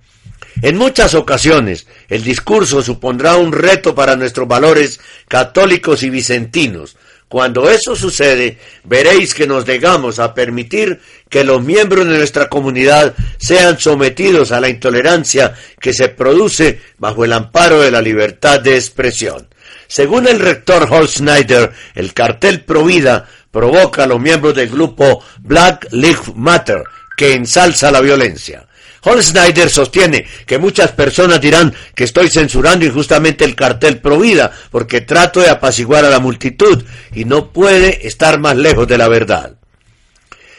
en 0.62 0.76
muchas 0.76 1.14
ocasiones 1.14 1.88
el 2.10 2.24
discurso 2.24 2.82
supondrá 2.82 3.36
un 3.36 3.52
reto 3.52 3.94
para 3.94 4.16
nuestros 4.16 4.46
valores 4.46 5.00
católicos 5.28 6.02
y 6.02 6.10
vicentinos. 6.10 6.96
Cuando 7.28 7.70
eso 7.70 7.94
sucede, 7.94 8.58
veréis 8.82 9.34
que 9.34 9.46
nos 9.46 9.64
negamos 9.64 10.18
a 10.18 10.34
permitir 10.34 11.00
que 11.28 11.44
los 11.44 11.62
miembros 11.62 12.08
de 12.08 12.18
nuestra 12.18 12.48
comunidad 12.48 13.14
sean 13.38 13.78
sometidos 13.78 14.50
a 14.50 14.60
la 14.60 14.68
intolerancia 14.68 15.54
que 15.80 15.94
se 15.94 16.08
produce 16.08 16.80
bajo 16.98 17.24
el 17.24 17.32
amparo 17.32 17.80
de 17.80 17.92
la 17.92 18.02
libertad 18.02 18.58
de 18.58 18.74
expresión. 18.74 19.48
Según 19.86 20.26
el 20.26 20.40
rector 20.40 20.88
Holt 20.90 21.10
Schneider, 21.10 21.70
el 21.94 22.12
cartel 22.12 22.64
Provida 22.64 23.28
provoca 23.52 24.02
a 24.02 24.06
los 24.08 24.20
miembros 24.20 24.56
del 24.56 24.68
grupo 24.68 25.22
Black 25.38 25.86
Lives 25.92 26.34
Matter, 26.34 26.82
que 27.16 27.34
ensalza 27.34 27.92
la 27.92 28.00
violencia. 28.00 28.66
Hol 29.02 29.22
Snyder 29.22 29.70
sostiene 29.70 30.26
que 30.46 30.58
muchas 30.58 30.92
personas 30.92 31.40
dirán 31.40 31.74
que 31.94 32.04
estoy 32.04 32.28
censurando 32.28 32.84
injustamente 32.84 33.44
el 33.44 33.54
cartel 33.54 33.98
Provida 34.00 34.52
porque 34.70 35.00
trato 35.00 35.40
de 35.40 35.48
apaciguar 35.48 36.04
a 36.04 36.10
la 36.10 36.20
multitud 36.20 36.82
y 37.14 37.24
no 37.24 37.52
puede 37.52 38.06
estar 38.06 38.38
más 38.38 38.56
lejos 38.56 38.86
de 38.86 38.98
la 38.98 39.08
verdad. 39.08 39.56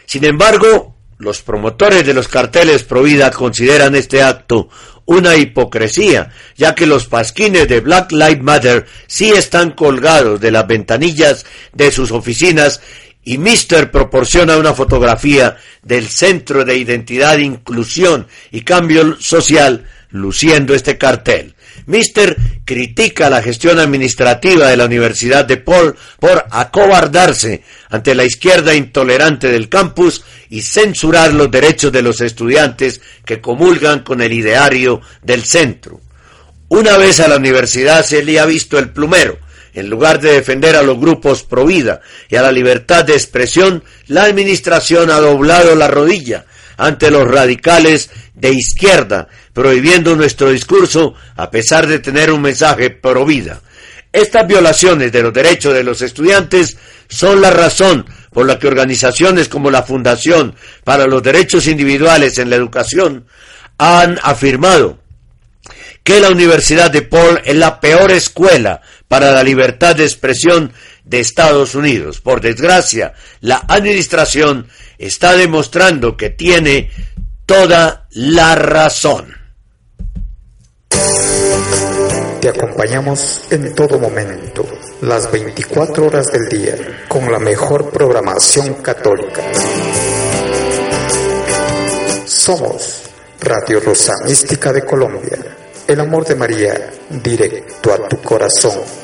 Sin 0.05 0.25
embargo, 0.25 0.95
los 1.19 1.41
promotores 1.41 2.05
de 2.05 2.15
los 2.15 2.27
carteles 2.27 2.83
Provida 2.83 3.29
consideran 3.29 3.95
este 3.95 4.23
acto 4.23 4.69
una 5.05 5.35
hipocresía, 5.35 6.31
ya 6.55 6.73
que 6.73 6.85
los 6.85 7.07
pasquines 7.07 7.67
de 7.67 7.81
Black 7.81 8.11
Lives 8.11 8.41
Matter 8.41 8.85
sí 9.07 9.29
están 9.29 9.71
colgados 9.71 10.39
de 10.39 10.51
las 10.51 10.65
ventanillas 10.67 11.45
de 11.73 11.91
sus 11.91 12.11
oficinas 12.11 12.81
y 13.23 13.37
Mister 13.37 13.91
proporciona 13.91 14.57
una 14.57 14.73
fotografía 14.73 15.57
del 15.83 16.07
Centro 16.07 16.65
de 16.65 16.77
Identidad, 16.77 17.37
Inclusión 17.37 18.27
y 18.51 18.61
Cambio 18.61 19.17
Social 19.19 19.85
luciendo 20.09 20.73
este 20.73 20.97
cartel. 20.97 21.55
Mister 21.85 22.37
critica 22.65 23.29
la 23.29 23.41
gestión 23.41 23.79
administrativa 23.79 24.67
de 24.67 24.77
la 24.77 24.85
Universidad 24.85 25.45
de 25.45 25.57
Paul 25.57 25.95
por 26.19 26.45
acobardarse 26.51 27.63
ante 27.89 28.13
la 28.13 28.23
izquierda 28.23 28.75
intolerante 28.75 29.49
del 29.49 29.69
campus 29.69 30.23
y 30.49 30.61
censurar 30.61 31.33
los 31.33 31.49
derechos 31.49 31.91
de 31.91 32.01
los 32.01 32.21
estudiantes 32.21 33.01
que 33.25 33.41
comulgan 33.41 34.01
con 34.01 34.21
el 34.21 34.33
ideario 34.33 35.01
del 35.23 35.43
centro. 35.43 36.01
Una 36.67 36.97
vez 36.97 37.19
a 37.19 37.27
la 37.27 37.37
universidad 37.37 38.05
se 38.05 38.23
le 38.23 38.39
ha 38.39 38.45
visto 38.45 38.77
el 38.79 38.91
plumero, 38.91 39.37
en 39.73 39.89
lugar 39.89 40.19
de 40.19 40.33
defender 40.33 40.75
a 40.75 40.83
los 40.83 40.99
grupos 40.99 41.43
pro 41.43 41.65
vida 41.65 42.01
y 42.29 42.35
a 42.35 42.41
la 42.41 42.51
libertad 42.51 43.05
de 43.05 43.13
expresión, 43.13 43.83
la 44.07 44.23
administración 44.23 45.11
ha 45.11 45.19
doblado 45.19 45.75
la 45.75 45.87
rodilla 45.87 46.45
ante 46.77 47.11
los 47.11 47.27
radicales 47.27 48.09
de 48.33 48.51
izquierda, 48.51 49.27
prohibiendo 49.53 50.15
nuestro 50.15 50.49
discurso 50.49 51.13
a 51.35 51.51
pesar 51.51 51.87
de 51.87 51.99
tener 51.99 52.31
un 52.31 52.41
mensaje 52.41 52.89
pro 52.89 53.25
vida. 53.25 53.61
Estas 54.11 54.45
violaciones 54.45 55.11
de 55.11 55.21
los 55.21 55.33
derechos 55.33 55.73
de 55.73 55.83
los 55.83 56.01
estudiantes 56.01 56.77
son 57.07 57.39
la 57.39 57.51
razón 57.51 58.05
por 58.33 58.45
la 58.45 58.59
que 58.59 58.67
organizaciones 58.67 59.47
como 59.47 59.71
la 59.71 59.83
Fundación 59.83 60.55
para 60.83 61.05
los 61.05 61.23
Derechos 61.23 61.67
Individuales 61.67 62.37
en 62.37 62.49
la 62.49 62.55
Educación 62.55 63.25
han 63.77 64.19
afirmado 64.23 64.99
que 66.03 66.19
la 66.19 66.29
Universidad 66.29 66.91
de 66.91 67.03
Paul 67.03 67.41
es 67.45 67.55
la 67.55 67.79
peor 67.79 68.11
escuela 68.11 68.81
para 69.11 69.33
la 69.33 69.43
libertad 69.43 69.93
de 69.97 70.05
expresión 70.05 70.71
de 71.03 71.19
Estados 71.19 71.75
Unidos. 71.75 72.21
Por 72.21 72.39
desgracia, 72.39 73.11
la 73.41 73.57
administración 73.67 74.69
está 74.97 75.35
demostrando 75.35 76.15
que 76.15 76.29
tiene 76.29 76.89
toda 77.45 78.07
la 78.11 78.55
razón. 78.55 79.35
Te 82.39 82.47
acompañamos 82.47 83.41
en 83.49 83.75
todo 83.75 83.99
momento, 83.99 84.65
las 85.01 85.29
24 85.29 86.05
horas 86.05 86.27
del 86.27 86.47
día, 86.47 87.05
con 87.09 87.29
la 87.29 87.39
mejor 87.39 87.91
programación 87.91 88.75
católica. 88.75 89.43
Somos 92.25 93.01
Radio 93.41 93.81
Rosa 93.81 94.13
Mística 94.25 94.71
de 94.71 94.85
Colombia 94.85 95.57
el 95.91 95.99
amor 95.99 96.25
de 96.25 96.35
María 96.35 96.89
directo 97.09 97.93
a 97.93 98.07
tu 98.07 98.17
corazón. 98.21 99.00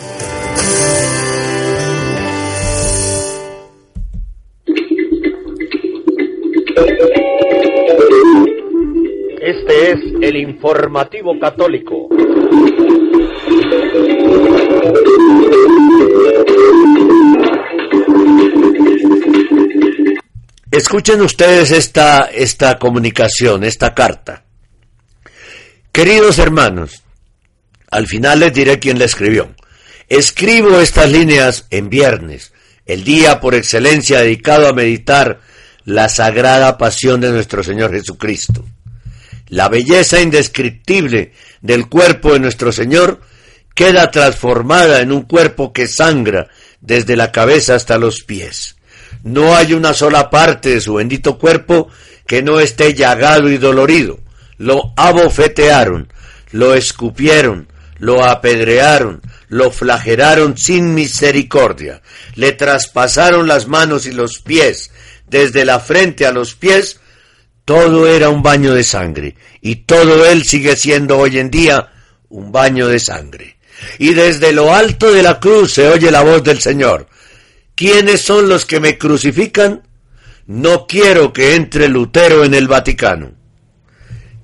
Este 9.47 9.91
es 9.91 9.99
el 10.21 10.35
informativo 10.35 11.39
católico. 11.39 12.09
Escuchen 20.69 21.21
ustedes 21.21 21.71
esta, 21.71 22.23
esta 22.25 22.77
comunicación, 22.77 23.63
esta 23.63 23.93
carta. 23.93 24.43
Queridos 25.93 26.39
hermanos, 26.39 27.03
al 27.89 28.05
final 28.05 28.41
les 28.41 28.53
diré 28.53 28.79
quién 28.79 28.99
la 28.99 29.05
escribió. 29.05 29.55
Escribo 30.09 30.77
estas 30.81 31.09
líneas 31.09 31.67
en 31.69 31.87
viernes, 31.87 32.51
el 32.85 33.05
día 33.05 33.39
por 33.39 33.55
excelencia 33.55 34.19
dedicado 34.19 34.67
a 34.67 34.73
meditar 34.73 35.39
la 35.85 36.09
sagrada 36.09 36.77
pasión 36.77 37.21
de 37.21 37.31
nuestro 37.31 37.63
Señor 37.63 37.93
Jesucristo. 37.93 38.65
La 39.49 39.69
belleza 39.69 40.19
indescriptible 40.19 41.31
del 41.61 41.87
cuerpo 41.87 42.33
de 42.33 42.39
nuestro 42.39 42.71
Señor 42.71 43.21
queda 43.73 44.11
transformada 44.11 45.01
en 45.01 45.11
un 45.11 45.21
cuerpo 45.23 45.71
que 45.71 45.87
sangra 45.87 46.47
desde 46.81 47.15
la 47.15 47.31
cabeza 47.31 47.75
hasta 47.75 47.97
los 47.97 48.23
pies. 48.23 48.75
No 49.23 49.55
hay 49.55 49.73
una 49.73 49.93
sola 49.93 50.29
parte 50.29 50.69
de 50.69 50.81
su 50.81 50.95
bendito 50.95 51.37
cuerpo 51.37 51.89
que 52.25 52.41
no 52.41 52.59
esté 52.59 52.93
llagado 52.93 53.49
y 53.49 53.57
dolorido. 53.57 54.19
Lo 54.57 54.93
abofetearon, 54.95 56.11
lo 56.51 56.73
escupieron, 56.73 57.67
lo 57.99 58.23
apedrearon, 58.25 59.21
lo 59.47 59.71
flageraron 59.71 60.57
sin 60.57 60.93
misericordia, 60.93 62.01
le 62.35 62.51
traspasaron 62.51 63.47
las 63.47 63.67
manos 63.67 64.05
y 64.05 64.11
los 64.11 64.39
pies, 64.39 64.91
desde 65.27 65.65
la 65.65 65.79
frente 65.79 66.25
a 66.25 66.31
los 66.31 66.55
pies, 66.55 66.99
todo 67.67 68.07
era 68.07 68.29
un 68.29 68.41
baño 68.41 68.73
de 68.73 68.81
sangre, 68.85 69.35
y 69.59 69.75
todo 69.75 70.25
él 70.25 70.45
sigue 70.45 70.77
siendo 70.77 71.17
hoy 71.17 71.37
en 71.37 71.51
día 71.51 71.89
un 72.29 72.49
baño 72.49 72.87
de 72.87 72.97
sangre. 72.97 73.57
Y 73.99 74.13
desde 74.13 74.53
lo 74.53 74.73
alto 74.73 75.11
de 75.11 75.21
la 75.21 75.41
cruz 75.41 75.73
se 75.73 75.89
oye 75.89 76.09
la 76.09 76.21
voz 76.21 76.41
del 76.45 76.61
Señor. 76.61 77.09
¿Quiénes 77.75 78.21
son 78.21 78.47
los 78.47 78.63
que 78.63 78.79
me 78.79 78.97
crucifican? 78.97 79.83
No 80.45 80.87
quiero 80.87 81.33
que 81.33 81.55
entre 81.55 81.89
Lutero 81.89 82.45
en 82.45 82.53
el 82.53 82.69
Vaticano. 82.69 83.33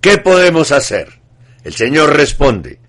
¿Qué 0.01 0.17
podemos 0.17 0.73
hacer? 0.73 1.07
El 1.63 1.75
Señor 1.75 2.13
responde, 2.17 2.81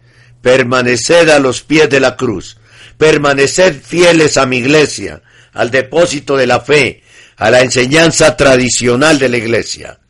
permaneced 0.42 1.28
a 1.28 1.38
los 1.38 1.62
pies 1.62 1.88
de 1.88 2.00
la 2.00 2.16
cruz, 2.16 2.58
permaneced 2.98 3.80
fieles 3.80 4.36
a 4.36 4.46
mi 4.46 4.56
iglesia, 4.56 5.22
al 5.52 5.70
depósito 5.70 6.36
de 6.36 6.48
la 6.48 6.58
fe, 6.58 7.04
a 7.36 7.52
la 7.52 7.60
enseñanza 7.60 8.36
tradicional 8.36 9.20
de 9.20 9.28
la 9.28 9.36
iglesia. 9.36 10.00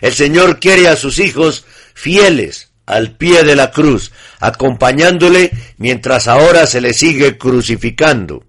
El 0.00 0.14
Señor 0.14 0.60
quiere 0.60 0.88
a 0.88 0.96
sus 0.96 1.18
hijos 1.18 1.64
fieles 1.94 2.70
al 2.86 3.16
pie 3.16 3.42
de 3.42 3.56
la 3.56 3.70
cruz, 3.72 4.12
acompañándole 4.38 5.50
mientras 5.78 6.28
ahora 6.28 6.66
se 6.66 6.80
le 6.80 6.94
sigue 6.94 7.36
crucificando, 7.36 8.44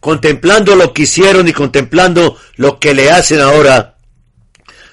contemplando 0.00 0.76
lo 0.76 0.92
que 0.92 1.02
hicieron 1.02 1.48
y 1.48 1.52
contemplando 1.52 2.38
lo 2.56 2.78
que 2.78 2.94
le 2.94 3.10
hacen 3.10 3.40
ahora 3.40 3.96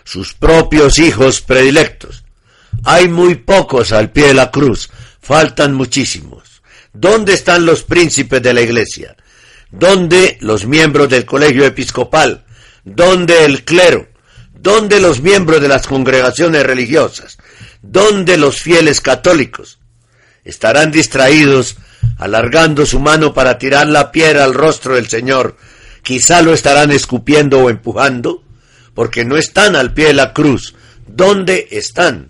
sus 0.06 0.34
propios 0.34 0.98
hijos 1.00 1.42
predilectos. 1.42 2.24
Hay 2.86 3.08
muy 3.08 3.36
pocos 3.36 3.92
al 3.92 4.12
pie 4.12 4.28
de 4.28 4.34
la 4.34 4.52
cruz, 4.52 4.90
faltan 5.22 5.74
muchísimos. 5.74 6.62
¿Dónde 6.94 7.34
están 7.34 7.66
los 7.66 7.84
príncipes 7.84 8.42
de 8.42 8.54
la 8.54 8.62
iglesia? 8.62 9.16
¿Dónde 9.72 10.38
los 10.42 10.66
miembros 10.66 11.10
del 11.10 11.26
colegio 11.26 11.66
episcopal? 11.66 12.46
¿Dónde 12.84 13.46
el 13.46 13.64
clero? 13.64 14.08
¿Dónde 14.64 15.02
los 15.02 15.20
miembros 15.20 15.60
de 15.60 15.68
las 15.68 15.86
congregaciones 15.88 16.64
religiosas? 16.64 17.38
¿Dónde 17.82 18.38
los 18.38 18.62
fieles 18.62 19.02
católicos? 19.02 19.80
Estarán 20.46 20.90
distraídos, 20.90 21.76
alargando 22.18 22.86
su 22.86 23.02
mano 23.02 23.34
para 23.34 23.58
tirar 23.58 23.88
la 23.88 24.14
piedra 24.14 24.46
al 24.46 24.54
rostro 24.54 24.96
del 24.96 25.10
Señor. 25.10 25.58
Quizá 26.02 26.42
lo 26.42 26.54
estarán 26.54 26.92
escupiendo 26.92 27.60
o 27.60 27.70
empujando, 27.70 28.42
porque 28.94 29.26
no 29.26 29.36
están 29.36 29.76
al 29.76 29.94
pie 29.94 30.08
de 30.08 30.14
la 30.14 30.32
cruz. 30.32 30.76
¿Dónde 31.08 31.68
están? 31.72 32.30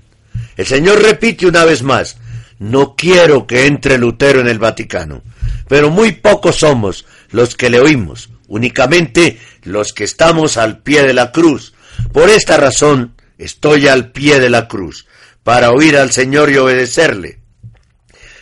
El 0.57 0.65
Señor 0.65 1.03
repite 1.03 1.45
una 1.45 1.65
vez 1.65 1.83
más, 1.83 2.17
no 2.57 2.95
quiero 2.95 3.45
que 3.45 3.67
entre 3.67 3.99
Lutero 3.99 4.39
en 4.39 4.47
el 4.47 4.57
Vaticano, 4.57 5.21
pero 5.67 5.91
muy 5.91 6.13
pocos 6.13 6.55
somos 6.55 7.05
los 7.29 7.55
que 7.55 7.69
le 7.69 7.79
oímos, 7.79 8.31
únicamente 8.47 9.39
los 9.61 9.93
que 9.93 10.03
estamos 10.03 10.57
al 10.57 10.79
pie 10.79 11.03
de 11.03 11.13
la 11.13 11.31
cruz. 11.31 11.72
Por 12.11 12.29
esta 12.29 12.57
razón 12.57 13.15
estoy 13.37 13.87
al 13.87 14.11
pie 14.11 14.39
de 14.39 14.49
la 14.49 14.67
cruz, 14.67 15.07
para 15.43 15.71
oír 15.71 15.97
al 15.97 16.11
Señor 16.11 16.51
y 16.51 16.57
obedecerle. 16.57 17.39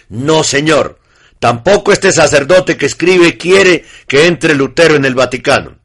No, 0.10 0.44
Señor, 0.44 1.00
tampoco 1.40 1.92
este 1.92 2.12
sacerdote 2.12 2.78
que 2.78 2.86
escribe 2.86 3.38
quiere 3.38 3.86
que 4.08 4.28
entre 4.28 4.56
Lutero 4.56 4.96
en 4.96 5.06
el 5.06 5.16
Vaticano. 5.16 5.78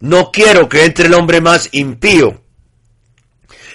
No 0.00 0.30
quiero 0.32 0.68
que 0.68 0.84
entre 0.84 1.06
el 1.06 1.14
hombre 1.14 1.40
más 1.40 1.68
impío 1.72 2.42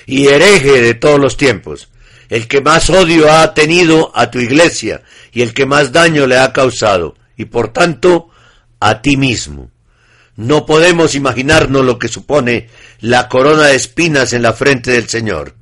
y 0.05 0.27
hereje 0.27 0.81
de 0.81 0.93
todos 0.93 1.19
los 1.19 1.37
tiempos, 1.37 1.89
el 2.29 2.47
que 2.47 2.61
más 2.61 2.89
odio 2.89 3.31
ha 3.31 3.53
tenido 3.53 4.11
a 4.15 4.31
tu 4.31 4.39
iglesia 4.39 5.03
y 5.31 5.41
el 5.41 5.53
que 5.53 5.65
más 5.65 5.91
daño 5.91 6.25
le 6.25 6.37
ha 6.39 6.53
causado, 6.53 7.15
y 7.37 7.45
por 7.45 7.73
tanto 7.73 8.29
a 8.79 9.01
ti 9.01 9.17
mismo. 9.17 9.69
No 10.37 10.65
podemos 10.65 11.15
imaginarnos 11.15 11.85
lo 11.85 11.97
que 11.97 12.09
supone 12.09 12.69
la 12.99 13.29
corona 13.29 13.67
de 13.67 13.75
espinas 13.75 14.33
en 14.33 14.41
la 14.41 14.53
frente 14.53 14.91
del 14.91 15.07
Señor. 15.07 15.55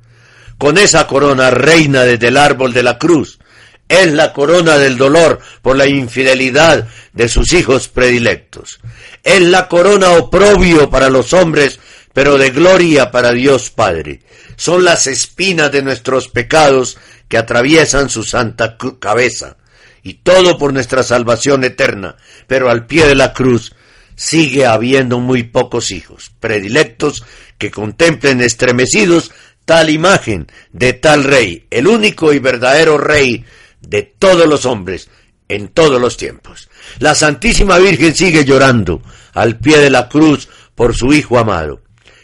Con 0.58 0.78
esa 0.78 1.06
corona 1.06 1.50
reina 1.50 2.02
desde 2.02 2.28
el 2.28 2.36
árbol 2.36 2.72
de 2.72 2.82
la 2.82 2.98
cruz. 2.98 3.38
Es 3.88 4.12
la 4.12 4.32
corona 4.32 4.78
del 4.78 4.96
dolor 4.96 5.40
por 5.62 5.76
la 5.76 5.86
infidelidad 5.86 6.88
de 7.12 7.28
sus 7.28 7.52
hijos 7.52 7.88
predilectos. 7.88 8.80
Es 9.22 9.42
la 9.42 9.68
corona 9.68 10.10
oprobio 10.12 10.90
para 10.90 11.10
los 11.10 11.32
hombres, 11.32 11.78
pero 12.12 12.38
de 12.38 12.50
gloria 12.50 13.10
para 13.10 13.32
Dios 13.32 13.70
Padre. 13.70 14.22
Son 14.56 14.84
las 14.84 15.06
espinas 15.06 15.70
de 15.70 15.82
nuestros 15.82 16.28
pecados 16.28 16.96
que 17.28 17.38
atraviesan 17.38 18.08
su 18.08 18.24
santa 18.24 18.76
cabeza. 18.98 19.56
Y 20.02 20.14
todo 20.14 20.58
por 20.58 20.72
nuestra 20.72 21.02
salvación 21.02 21.62
eterna. 21.62 22.16
Pero 22.46 22.70
al 22.70 22.86
pie 22.86 23.06
de 23.06 23.14
la 23.14 23.32
cruz 23.32 23.72
sigue 24.16 24.66
habiendo 24.66 25.20
muy 25.20 25.42
pocos 25.42 25.90
hijos 25.90 26.32
predilectos 26.40 27.24
que 27.58 27.70
contemplen 27.70 28.40
estremecidos 28.40 29.32
tal 29.64 29.90
imagen 29.90 30.46
de 30.72 30.92
tal 30.92 31.24
rey, 31.24 31.66
el 31.70 31.86
único 31.86 32.32
y 32.32 32.38
verdadero 32.38 32.98
rey 32.98 33.44
de 33.80 34.02
todos 34.02 34.46
los 34.46 34.66
hombres 34.66 35.08
en 35.48 35.68
todos 35.68 36.00
los 36.00 36.16
tiempos. 36.16 36.68
La 36.98 37.14
Santísima 37.14 37.78
Virgen 37.78 38.14
sigue 38.14 38.44
llorando 38.44 39.02
al 39.32 39.58
pie 39.58 39.78
de 39.78 39.90
la 39.90 40.08
cruz 40.08 40.48
por 40.74 40.94
su 40.94 41.12
Hijo 41.12 41.38
amado, 41.38 41.82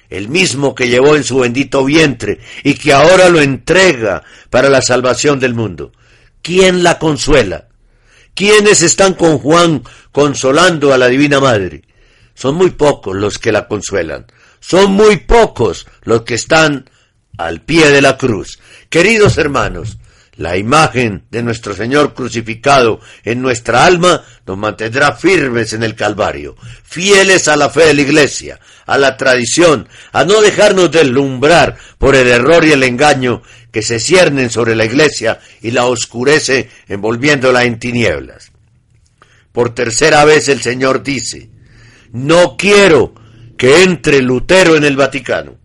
el 0.09 0.29
mismo 0.29 0.75
que 0.75 0.89
llevó 0.89 1.17
en 1.17 1.25
su 1.25 1.39
bendito 1.39 1.85
vientre 1.85 2.41
y 2.65 2.75
que 2.75 2.93
ahora 2.93 3.29
lo 3.29 3.41
entrega 3.41 4.23
para 4.51 4.69
la 4.69 4.83
salvación 4.83 5.39
del 5.39 5.55
mundo. 5.55 5.93
¿Quién 6.43 6.83
la 6.83 6.99
consuela? 6.99 7.70
¿Quiénes 8.35 8.83
están 8.83 9.15
con 9.15 9.39
Juan 9.39 9.83
consolando 10.13 10.93
a 10.93 10.99
la 10.99 11.09
Divina 11.09 11.41
Madre? 11.41 11.83
Son 12.35 12.55
muy 12.55 12.71
pocos 12.71 13.15
los 13.15 13.39
que 13.39 13.53
la 13.53 13.69
consuelan. 13.69 14.27
Son 14.61 14.93
muy 14.93 15.19
pocos 15.19 15.87
los 16.03 16.23
que 16.23 16.35
están 16.35 16.89
al 17.37 17.63
pie 17.63 17.91
de 17.91 18.03
la 18.03 18.17
cruz. 18.17 18.59
Queridos 18.89 19.39
hermanos, 19.39 19.99
la 20.41 20.57
imagen 20.57 21.25
de 21.31 21.43
nuestro 21.43 21.75
Señor 21.75 22.15
crucificado 22.15 23.01
en 23.25 23.43
nuestra 23.43 23.85
alma 23.85 24.25
nos 24.47 24.57
mantendrá 24.57 25.13
firmes 25.13 25.75
en 25.75 25.83
el 25.83 25.95
Calvario, 25.95 26.57
fieles 26.83 27.47
a 27.47 27.57
la 27.57 27.69
fe 27.69 27.87
de 27.87 27.95
la 27.95 28.01
Iglesia, 28.01 28.59
a 28.87 28.97
la 28.97 29.19
tradición, 29.19 29.87
a 30.13 30.25
no 30.25 30.41
dejarnos 30.41 30.91
deslumbrar 30.91 31.77
por 31.99 32.17
el 32.17 32.27
error 32.27 32.65
y 32.65 32.73
el 32.73 32.83
engaño 32.85 33.43
que 33.73 33.83
se 33.83 34.01
ciernen 34.01 34.51
sobre 34.51 34.75
la 34.75 34.85
Iglesia 34.85 35.41
y 35.63 35.71
la 35.71 35.87
oscurece 35.87 36.69
envolviéndola 36.89 37.65
en 37.65 37.79
tinieblas. 37.79 38.53
Por 39.53 39.75
tercera 39.75 40.25
vez 40.25 40.49
el 40.49 40.61
Señor 40.61 41.03
dice, 41.03 41.51
no 42.13 42.57
quiero 42.57 43.15
que 43.57 43.83
entre 43.83 44.23
Lutero 44.23 44.77
en 44.77 44.85
el 44.85 44.97
Vaticano. 44.97 45.57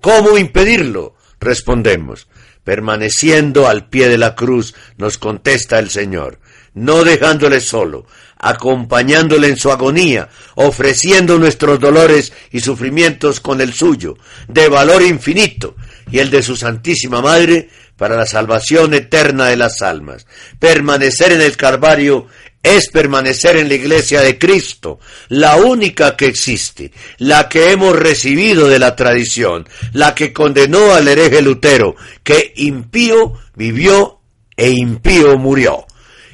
¿Cómo 0.00 0.36
impedirlo? 0.38 1.16
Respondemos, 1.38 2.28
permaneciendo 2.64 3.68
al 3.68 3.88
pie 3.88 4.08
de 4.08 4.18
la 4.18 4.34
cruz, 4.34 4.74
nos 4.96 5.18
contesta 5.18 5.78
el 5.78 5.90
Señor, 5.90 6.40
no 6.74 7.04
dejándole 7.04 7.60
solo, 7.60 8.06
acompañándole 8.38 9.48
en 9.48 9.56
su 9.56 9.70
agonía, 9.70 10.28
ofreciendo 10.54 11.38
nuestros 11.38 11.78
dolores 11.80 12.32
y 12.50 12.60
sufrimientos 12.60 13.40
con 13.40 13.60
el 13.60 13.72
suyo, 13.72 14.18
de 14.48 14.68
valor 14.68 15.02
infinito, 15.02 15.76
y 16.10 16.18
el 16.18 16.30
de 16.30 16.42
su 16.42 16.56
Santísima 16.56 17.20
Madre, 17.20 17.68
para 17.96 18.16
la 18.16 18.26
salvación 18.26 18.94
eterna 18.94 19.46
de 19.46 19.56
las 19.56 19.82
almas. 19.82 20.26
Permanecer 20.58 21.32
en 21.32 21.40
el 21.40 21.56
Calvario 21.56 22.26
es 22.62 22.88
permanecer 22.88 23.56
en 23.56 23.68
la 23.68 23.74
iglesia 23.74 24.20
de 24.20 24.38
Cristo, 24.38 24.98
la 25.28 25.56
única 25.56 26.16
que 26.16 26.26
existe, 26.26 26.90
la 27.18 27.48
que 27.48 27.70
hemos 27.70 27.96
recibido 27.96 28.68
de 28.68 28.78
la 28.78 28.96
tradición, 28.96 29.68
la 29.92 30.14
que 30.14 30.32
condenó 30.32 30.92
al 30.92 31.06
hereje 31.06 31.42
Lutero, 31.42 31.94
que 32.24 32.52
impío 32.56 33.34
vivió 33.54 34.20
e 34.56 34.70
impío 34.70 35.38
murió. 35.38 35.86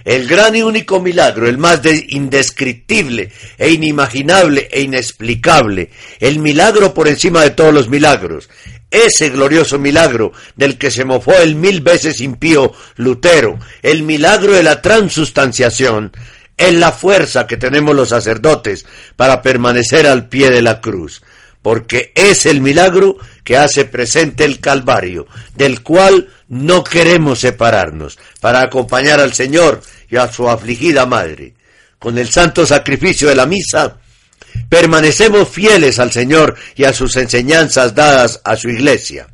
El 0.04 0.26
gran 0.26 0.56
y 0.56 0.62
único 0.62 1.00
milagro, 1.00 1.48
el 1.48 1.58
más 1.58 1.80
indescriptible 2.08 3.30
e 3.56 3.70
inimaginable 3.70 4.68
e 4.72 4.80
inexplicable, 4.80 5.90
el 6.18 6.40
milagro 6.40 6.92
por 6.92 7.06
encima 7.06 7.42
de 7.42 7.50
todos 7.50 7.72
los 7.72 7.88
milagros, 7.88 8.48
ese 8.92 9.30
glorioso 9.30 9.78
milagro 9.78 10.32
del 10.54 10.78
que 10.78 10.90
se 10.90 11.04
mofó 11.04 11.32
el 11.34 11.56
mil 11.56 11.80
veces 11.80 12.20
impío 12.20 12.72
Lutero, 12.96 13.58
el 13.82 14.02
milagro 14.02 14.52
de 14.52 14.62
la 14.62 14.80
transustanciación, 14.82 16.12
es 16.56 16.74
la 16.74 16.92
fuerza 16.92 17.46
que 17.46 17.56
tenemos 17.56 17.96
los 17.96 18.10
sacerdotes 18.10 18.86
para 19.16 19.42
permanecer 19.42 20.06
al 20.06 20.28
pie 20.28 20.50
de 20.50 20.62
la 20.62 20.80
cruz, 20.80 21.22
porque 21.62 22.12
es 22.14 22.46
el 22.46 22.60
milagro 22.60 23.16
que 23.42 23.56
hace 23.56 23.84
presente 23.86 24.44
el 24.44 24.60
Calvario, 24.60 25.26
del 25.56 25.82
cual 25.82 26.28
no 26.48 26.84
queremos 26.84 27.40
separarnos, 27.40 28.18
para 28.40 28.60
acompañar 28.60 29.20
al 29.20 29.32
Señor 29.32 29.80
y 30.10 30.16
a 30.16 30.30
su 30.30 30.48
afligida 30.48 31.06
madre. 31.06 31.54
Con 31.98 32.18
el 32.18 32.28
santo 32.28 32.66
sacrificio 32.66 33.28
de 33.28 33.36
la 33.36 33.46
misa, 33.46 33.96
permanecemos 34.68 35.48
fieles 35.48 35.98
al 35.98 36.12
Señor 36.12 36.56
y 36.74 36.84
a 36.84 36.92
sus 36.92 37.16
enseñanzas 37.16 37.94
dadas 37.94 38.40
a 38.44 38.56
su 38.56 38.68
iglesia. 38.68 39.28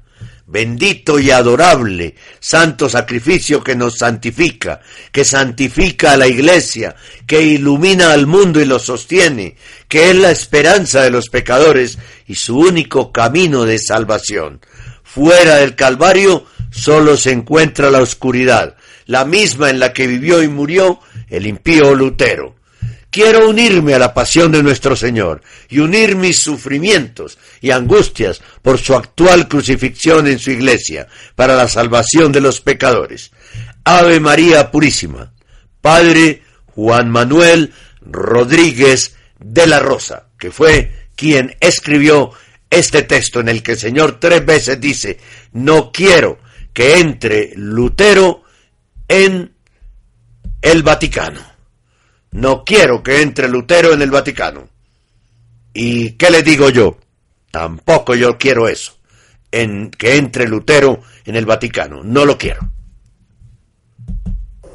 Bendito 0.51 1.19
y 1.19 1.31
adorable, 1.31 2.15
santo 2.41 2.89
sacrificio 2.89 3.63
que 3.63 3.77
nos 3.77 3.99
santifica, 3.99 4.81
que 5.13 5.23
santifica 5.23 6.13
a 6.13 6.17
la 6.17 6.27
iglesia, 6.27 6.97
que 7.27 7.43
ilumina 7.43 8.13
al 8.13 8.27
mundo 8.27 8.59
y 8.59 8.65
lo 8.65 8.79
sostiene, 8.79 9.57
que 9.89 10.09
es 10.09 10.17
la 10.17 10.31
esperanza 10.31 11.03
de 11.03 11.11
los 11.11 11.29
pecadores 11.29 11.99
y 12.27 12.37
su 12.37 12.59
único 12.59 13.13
camino 13.13 13.67
de 13.67 13.79
salvación. 13.79 14.61
Fuera 15.03 15.57
del 15.57 15.77
Calvario 15.77 16.47
solo 16.71 17.19
se 17.19 17.33
encuentra 17.33 17.91
la 17.91 18.01
oscuridad, 18.01 18.75
la 19.05 19.27
misma 19.27 19.69
en 19.69 19.79
la 19.79 19.93
que 19.93 20.07
vivió 20.07 20.43
y 20.43 20.49
murió 20.49 21.01
el 21.29 21.47
impío 21.47 21.95
Lutero. 21.95 22.58
Quiero 23.11 23.49
unirme 23.49 23.95
a 23.95 23.99
la 23.99 24.13
pasión 24.13 24.53
de 24.53 24.63
nuestro 24.63 24.95
Señor 24.95 25.41
y 25.71 25.79
unir 25.79 26.15
mis 26.15 26.39
sufrimientos 26.39 27.39
y 27.63 27.71
angustias 27.71 28.43
por 28.61 28.79
su 28.79 28.95
actual 28.95 29.49
crucifixión 29.49 30.27
en 30.27 30.39
su 30.39 30.51
iglesia 30.51 31.09
para 31.35 31.57
la 31.57 31.69
salvación 31.69 32.33
de 32.33 32.43
los 32.43 32.61
pecadores. 32.61 33.31
Ave 33.85 34.21
María 34.21 34.71
Purísima. 34.71 35.33
Padre 35.81 36.43
Juan 36.67 37.11
Manuel 37.11 37.73
Rodríguez 38.03 39.17
de 39.39 39.67
la 39.67 39.81
Rosa, 39.81 40.29
que 40.39 40.51
fue 40.51 41.09
quien 41.17 41.57
escribió 41.61 42.33
este 42.71 43.03
texto 43.03 43.41
en 43.41 43.49
el 43.49 43.63
que 43.63 43.73
el 43.73 43.79
Señor 43.79 44.21
tres 44.21 44.45
veces 44.45 44.81
dice, 44.81 45.19
no 45.53 45.91
quiero 45.93 46.39
que 46.75 46.99
entre 46.99 47.53
Lutero 47.57 48.43
en 49.09 49.55
el 50.61 50.83
Vaticano. 50.83 51.48
No 52.31 52.65
quiero 52.65 53.03
que 53.03 53.23
entre 53.23 53.49
Lutero 53.49 53.93
en 53.93 54.03
el 54.03 54.11
Vaticano. 54.11 54.69
¿Y 55.73 56.13
qué 56.13 56.31
le 56.31 56.43
digo 56.43 56.69
yo? 56.69 56.97
Tampoco 57.51 58.15
yo 58.15 58.37
quiero 58.37 58.69
eso. 58.69 58.93
En 59.51 59.91
que 59.91 60.17
entre 60.17 60.47
Lutero 60.47 61.01
en 61.25 61.37
el 61.37 61.47
Vaticano. 61.47 62.03
No 62.05 62.25
lo 62.25 62.37
quiero. 62.37 62.61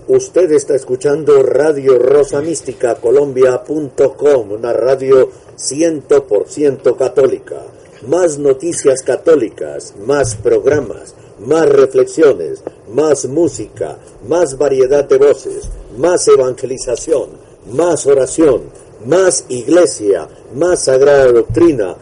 Usted 0.08 0.52
está 0.52 0.76
escuchando 0.76 1.44
Radio 1.44 1.98
Rosa 2.00 2.42
Mística 2.42 2.96
Colombia.com, 2.96 4.52
una 4.52 4.74
radio 4.74 5.32
100% 5.58 6.98
católica. 6.98 7.62
Más 8.08 8.38
noticias 8.38 9.02
católicas, 9.02 9.94
más 10.06 10.36
programas, 10.36 11.16
más 11.40 11.70
reflexiones, 11.70 12.64
más 12.90 13.26
música, 13.26 13.98
más 14.28 14.58
variedad 14.58 15.06
de 15.06 15.18
voces, 15.18 15.70
más 15.98 16.28
evangelización 16.28 17.43
más 17.72 18.06
oración, 18.06 18.64
más 19.06 19.46
iglesia, 19.50 20.28
más 20.56 20.86
sagrada 20.86 21.32
doctrina, 21.32 21.96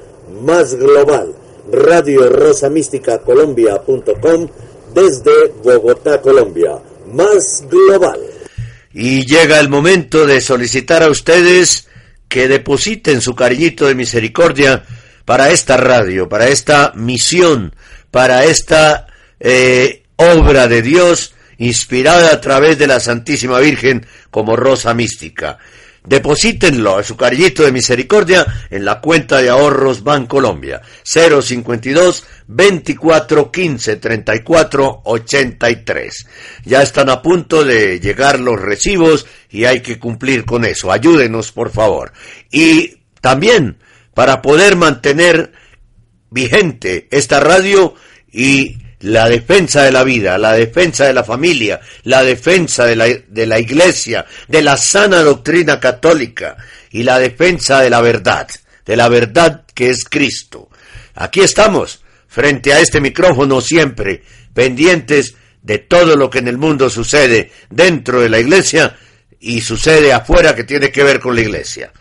más 0.44 0.76
global. 0.76 1.36
Radio 1.72 2.28
Rosa 2.30 2.70
Mística 2.70 3.20
Colombia.com 3.20 4.48
desde 4.94 5.54
Bogotá, 5.64 6.22
Colombia. 6.22 6.80
Más 7.14 7.64
global. 7.70 8.20
Y 8.94 9.26
llega 9.26 9.60
el 9.60 9.70
momento 9.70 10.26
de 10.26 10.42
solicitar 10.42 11.04
a 11.04 11.10
ustedes 11.10 11.88
que 12.28 12.48
depositen 12.48 13.22
su 13.22 13.36
cariñito 13.36 13.88
de 13.88 13.96
misericordia 13.96 14.84
para 15.26 15.50
esta 15.50 15.78
radio, 15.78 16.28
para 16.28 16.48
esta 16.48 16.92
misión, 16.96 17.74
para 18.10 18.46
esta 18.46 19.08
eh, 19.40 20.04
obra 20.16 20.68
de 20.68 20.82
Dios 20.82 21.34
inspirada 21.62 22.34
a 22.34 22.42
través 22.42 22.78
de 22.80 22.88
la 22.88 23.00
Santísima 23.00 23.60
Virgen 23.60 24.06
como 24.32 24.56
rosa 24.56 24.94
mística. 24.94 25.60
Deposítenlo 26.04 26.98
a 26.98 27.04
su 27.04 27.16
carillito 27.16 27.62
de 27.62 27.72
misericordia 27.72 28.44
en 28.72 28.84
la 28.84 29.00
cuenta 29.00 29.40
de 29.40 29.50
ahorros 29.50 30.04
Bancolombia 30.04 30.82
052 31.04 32.26
24 32.48 33.52
15 33.52 33.96
34 33.98 35.02
83. 35.04 36.26
Ya 36.66 36.82
están 36.82 37.10
a 37.12 37.22
punto 37.22 37.64
de 37.64 38.00
llegar 38.00 38.40
los 38.40 38.60
recibos 38.60 39.28
y 39.52 39.66
hay 39.66 39.82
que 39.82 40.00
cumplir 40.00 40.44
con 40.46 40.66
eso. 40.66 40.92
Ayúdenos, 40.92 41.52
por 41.52 41.70
favor. 41.70 42.12
Y 42.50 42.98
también 43.22 43.78
para 44.16 44.42
poder 44.42 44.76
mantener 44.76 45.52
vigente 46.32 47.08
esta 47.12 47.40
radio 47.40 47.94
y 48.32 48.81
la 49.02 49.28
defensa 49.30 49.84
de 49.84 49.92
la 49.92 50.04
vida, 50.04 50.38
la 50.38 50.54
defensa 50.54 51.06
de 51.06 51.14
la 51.14 51.24
familia, 51.24 51.80
la 52.04 52.24
defensa 52.24 52.86
de 52.86 52.96
la, 52.96 53.06
de 53.06 53.46
la 53.46 53.60
iglesia, 53.60 54.26
de 54.48 54.62
la 54.62 54.78
sana 54.78 55.22
doctrina 55.22 55.80
católica 55.80 56.58
y 56.92 57.04
la 57.04 57.20
defensa 57.20 57.82
de 57.82 57.90
la 57.90 58.02
verdad, 58.02 58.48
de 58.86 58.96
la 58.96 59.10
verdad 59.10 59.64
que 59.74 59.90
es 59.90 60.06
Cristo. 60.06 60.70
Aquí 61.16 61.42
estamos, 61.42 62.04
frente 62.28 62.74
a 62.74 62.80
este 62.80 63.02
micrófono 63.02 63.62
siempre, 63.62 64.24
pendientes 64.54 65.36
de 65.62 65.80
todo 65.80 66.16
lo 66.16 66.30
que 66.30 66.40
en 66.40 66.48
el 66.48 66.58
mundo 66.58 66.90
sucede 66.90 67.52
dentro 67.70 68.22
de 68.22 68.30
la 68.30 68.40
iglesia 68.40 68.96
y 69.40 69.62
sucede 69.62 70.14
afuera 70.14 70.56
que 70.56 70.64
tiene 70.64 70.92
que 70.92 71.04
ver 71.04 71.20
con 71.20 71.36
la 71.36 71.42
iglesia. 71.42 71.92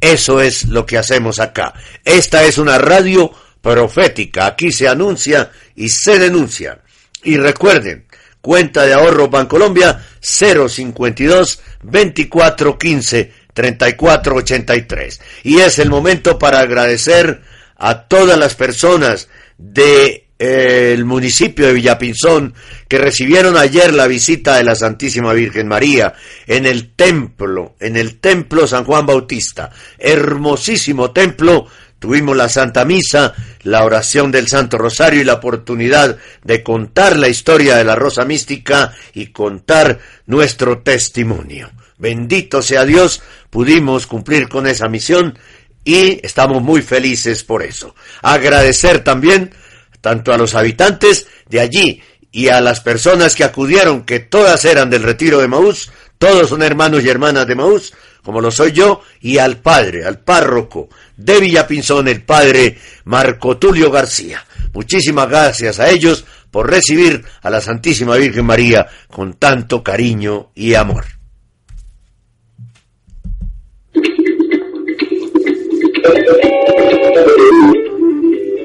Eso 0.00 0.40
es 0.40 0.64
lo 0.64 0.86
que 0.86 0.96
hacemos 0.96 1.40
acá. 1.40 1.74
Esta 2.04 2.44
es 2.44 2.58
una 2.58 2.78
radio 2.78 3.32
profética. 3.60 4.46
Aquí 4.46 4.72
se 4.72 4.88
anuncia 4.88 5.50
y 5.74 5.88
se 5.88 6.18
denuncia. 6.18 6.80
Y 7.22 7.36
recuerden, 7.36 8.06
cuenta 8.40 8.86
de 8.86 8.94
ahorro 8.94 9.28
Bancolombia 9.28 10.04
052 10.20 11.60
2415 11.82 13.32
3483. 13.52 15.20
Y 15.44 15.58
es 15.58 15.78
el 15.78 15.90
momento 15.90 16.38
para 16.38 16.60
agradecer 16.60 17.42
a 17.76 18.02
todas 18.02 18.38
las 18.38 18.54
personas 18.54 19.28
de 19.58 20.28
eh, 20.38 20.92
el 20.94 21.04
municipio 21.04 21.66
de 21.66 21.74
Villapinzón 21.74 22.54
que 22.88 22.96
recibieron 22.96 23.58
ayer 23.58 23.92
la 23.92 24.06
visita 24.06 24.56
de 24.56 24.64
la 24.64 24.74
Santísima 24.74 25.34
Virgen 25.34 25.68
María 25.68 26.14
en 26.46 26.64
el 26.64 26.94
templo, 26.94 27.76
en 27.78 27.96
el 27.96 28.20
templo 28.20 28.66
San 28.66 28.84
Juan 28.84 29.04
Bautista, 29.04 29.70
hermosísimo 29.98 31.10
templo 31.10 31.66
Tuvimos 32.00 32.34
la 32.34 32.48
Santa 32.48 32.86
Misa, 32.86 33.34
la 33.62 33.84
oración 33.84 34.32
del 34.32 34.48
Santo 34.48 34.78
Rosario 34.78 35.20
y 35.20 35.24
la 35.24 35.34
oportunidad 35.34 36.16
de 36.42 36.62
contar 36.62 37.16
la 37.16 37.28
historia 37.28 37.76
de 37.76 37.84
la 37.84 37.94
Rosa 37.94 38.24
Mística 38.24 38.94
y 39.12 39.26
contar 39.26 40.00
nuestro 40.24 40.78
testimonio. 40.78 41.70
Bendito 41.98 42.62
sea 42.62 42.86
Dios, 42.86 43.22
pudimos 43.50 44.06
cumplir 44.06 44.48
con 44.48 44.66
esa 44.66 44.88
misión 44.88 45.38
y 45.84 46.24
estamos 46.26 46.62
muy 46.62 46.80
felices 46.80 47.44
por 47.44 47.62
eso. 47.62 47.94
Agradecer 48.22 49.04
también 49.04 49.52
tanto 50.00 50.32
a 50.32 50.38
los 50.38 50.54
habitantes 50.54 51.26
de 51.50 51.60
allí 51.60 52.02
y 52.32 52.48
a 52.48 52.62
las 52.62 52.80
personas 52.80 53.34
que 53.34 53.44
acudieron, 53.44 54.06
que 54.06 54.20
todas 54.20 54.64
eran 54.64 54.88
del 54.88 55.02
retiro 55.02 55.38
de 55.40 55.48
Maús, 55.48 55.92
todos 56.16 56.48
son 56.48 56.62
hermanos 56.62 57.04
y 57.04 57.10
hermanas 57.10 57.46
de 57.46 57.56
Maús, 57.56 57.92
como 58.22 58.40
lo 58.40 58.50
soy 58.50 58.72
yo, 58.72 59.02
y 59.20 59.38
al 59.38 59.58
padre, 59.58 60.04
al 60.04 60.20
párroco 60.20 60.88
de 61.16 61.40
Villapinzón, 61.40 62.08
el 62.08 62.22
padre 62.22 62.78
Marco 63.04 63.56
Tulio 63.56 63.90
García. 63.90 64.44
Muchísimas 64.72 65.28
gracias 65.28 65.80
a 65.80 65.90
ellos 65.90 66.24
por 66.50 66.70
recibir 66.70 67.22
a 67.42 67.50
la 67.50 67.60
Santísima 67.60 68.16
Virgen 68.16 68.46
María 68.46 68.86
con 69.10 69.34
tanto 69.34 69.82
cariño 69.82 70.50
y 70.54 70.74
amor. 70.74 71.04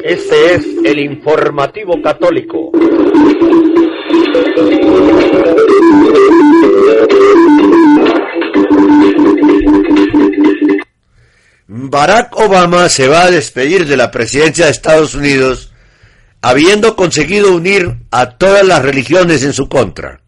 Este 0.03 0.53
es 0.53 0.67
el 0.83 0.99
informativo 0.99 1.99
católico. 2.01 2.71
Barack 11.67 12.37
Obama 12.37 12.89
se 12.89 13.07
va 13.07 13.23
a 13.23 13.31
despedir 13.31 13.87
de 13.87 13.97
la 13.97 14.11
presidencia 14.11 14.65
de 14.65 14.71
Estados 14.71 15.15
Unidos 15.15 15.71
habiendo 16.41 16.95
conseguido 16.95 17.55
unir 17.55 17.95
a 18.11 18.37
todas 18.37 18.63
las 18.63 18.83
religiones 18.83 19.41
en 19.41 19.51
su 19.51 19.67
contra. 19.67 20.21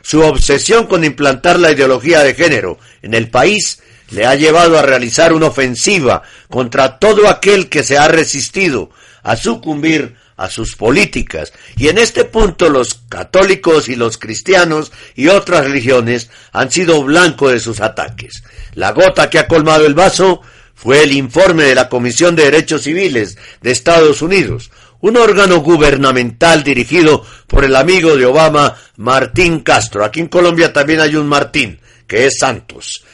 Su 0.00 0.22
obsesión 0.22 0.86
con 0.86 1.04
implantar 1.04 1.58
la 1.58 1.72
ideología 1.72 2.20
de 2.20 2.34
género 2.34 2.78
en 3.02 3.12
el 3.12 3.28
país 3.28 3.82
le 4.10 4.24
ha 4.24 4.34
llevado 4.34 4.78
a 4.78 4.82
realizar 4.82 5.34
una 5.34 5.48
ofensiva 5.48 6.22
contra 6.48 6.98
todo 6.98 7.28
aquel 7.28 7.68
que 7.68 7.82
se 7.82 7.98
ha 7.98 8.08
resistido 8.08 8.88
a 9.22 9.36
sucumbir 9.36 10.16
a 10.38 10.48
sus 10.48 10.74
políticas. 10.74 11.52
Y 11.76 11.88
en 11.88 11.98
este 11.98 12.24
punto 12.24 12.70
los 12.70 12.94
católicos 13.10 13.90
y 13.90 13.96
los 13.96 14.16
cristianos 14.16 14.90
y 15.14 15.28
otras 15.28 15.64
religiones 15.64 16.30
han 16.52 16.70
sido 16.70 17.02
blanco 17.02 17.50
de 17.50 17.60
sus 17.60 17.82
ataques. 17.82 18.42
La 18.72 18.92
gota 18.92 19.28
que 19.28 19.38
ha 19.38 19.48
colmado 19.48 19.84
el 19.84 19.92
vaso 19.92 20.40
fue 20.78 21.02
el 21.02 21.10
informe 21.10 21.64
de 21.64 21.74
la 21.74 21.88
Comisión 21.88 22.36
de 22.36 22.44
Derechos 22.44 22.82
Civiles 22.82 23.36
de 23.60 23.72
Estados 23.72 24.22
Unidos, 24.22 24.70
un 25.00 25.16
órgano 25.16 25.58
gubernamental 25.58 26.62
dirigido 26.62 27.26
por 27.48 27.64
el 27.64 27.74
amigo 27.74 28.16
de 28.16 28.24
Obama, 28.24 28.76
Martín 28.96 29.60
Castro. 29.60 30.04
Aquí 30.04 30.20
en 30.20 30.28
Colombia 30.28 30.72
también 30.72 31.00
hay 31.00 31.16
un 31.16 31.26
Martín, 31.26 31.80
que 32.06 32.26
es 32.26 32.38
Santos. 32.38 33.04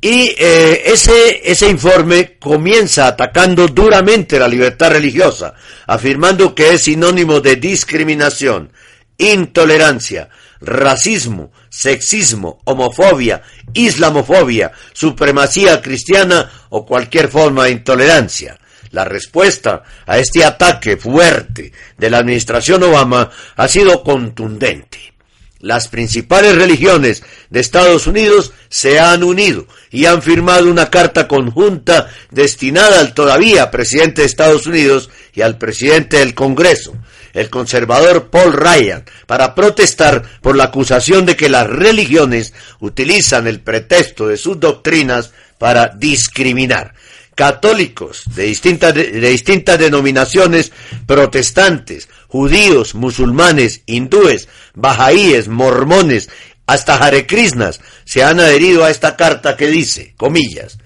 Y 0.00 0.32
eh, 0.38 0.84
ese, 0.86 1.42
ese 1.42 1.68
informe 1.68 2.36
comienza 2.38 3.08
atacando 3.08 3.66
duramente 3.66 4.38
la 4.38 4.46
libertad 4.46 4.92
religiosa, 4.92 5.54
afirmando 5.88 6.54
que 6.54 6.74
es 6.74 6.84
sinónimo 6.84 7.40
de 7.40 7.56
discriminación, 7.56 8.70
intolerancia, 9.18 10.28
racismo, 10.60 11.52
sexismo, 11.68 12.60
homofobia, 12.64 13.42
islamofobia, 13.74 14.72
supremacía 14.92 15.80
cristiana 15.82 16.50
o 16.70 16.86
cualquier 16.86 17.28
forma 17.28 17.64
de 17.64 17.72
intolerancia. 17.72 18.58
La 18.90 19.04
respuesta 19.04 19.82
a 20.06 20.18
este 20.18 20.44
ataque 20.44 20.96
fuerte 20.96 21.72
de 21.98 22.10
la 22.10 22.18
administración 22.18 22.82
Obama 22.82 23.30
ha 23.56 23.68
sido 23.68 24.02
contundente. 24.02 25.14
Las 25.58 25.88
principales 25.88 26.54
religiones 26.54 27.22
de 27.50 27.60
Estados 27.60 28.06
Unidos 28.06 28.52
se 28.68 29.00
han 29.00 29.24
unido 29.24 29.66
y 29.90 30.04
han 30.04 30.22
firmado 30.22 30.70
una 30.70 30.90
carta 30.90 31.26
conjunta 31.26 32.08
destinada 32.30 33.00
al 33.00 33.14
todavía 33.14 33.70
presidente 33.70 34.20
de 34.20 34.26
Estados 34.26 34.66
Unidos 34.66 35.10
y 35.34 35.40
al 35.40 35.56
presidente 35.56 36.18
del 36.18 36.34
Congreso, 36.34 36.94
el 37.36 37.50
conservador 37.50 38.30
Paul 38.30 38.54
Ryan, 38.54 39.04
para 39.26 39.54
protestar 39.54 40.22
por 40.40 40.56
la 40.56 40.64
acusación 40.64 41.26
de 41.26 41.36
que 41.36 41.48
las 41.48 41.66
religiones 41.66 42.54
utilizan 42.80 43.46
el 43.46 43.60
pretexto 43.60 44.26
de 44.26 44.36
sus 44.36 44.58
doctrinas 44.58 45.32
para 45.58 45.88
discriminar 45.88 46.94
católicos 47.36 48.22
de 48.34 48.44
distintas, 48.44 48.94
de, 48.94 49.10
distintas 49.20 49.78
denominaciones 49.78 50.72
protestantes, 51.06 52.08
judíos, 52.28 52.94
musulmanes, 52.94 53.82
hindúes, 53.84 54.48
bajaíes, 54.74 55.46
mormones, 55.46 56.30
hasta 56.66 56.96
jarekrishnas 56.96 57.80
se 58.04 58.24
han 58.24 58.40
adherido 58.40 58.84
a 58.84 58.90
esta 58.90 59.16
carta 59.16 59.56
que 59.56 59.68
dice, 59.68 60.14
comillas, 60.16 60.78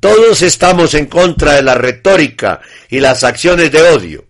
todos 0.00 0.42
estamos 0.42 0.94
en 0.94 1.06
contra 1.06 1.54
de 1.54 1.62
la 1.62 1.74
retórica 1.74 2.60
y 2.88 3.00
las 3.00 3.24
acciones 3.24 3.72
de 3.72 3.82
odio. 3.82 4.27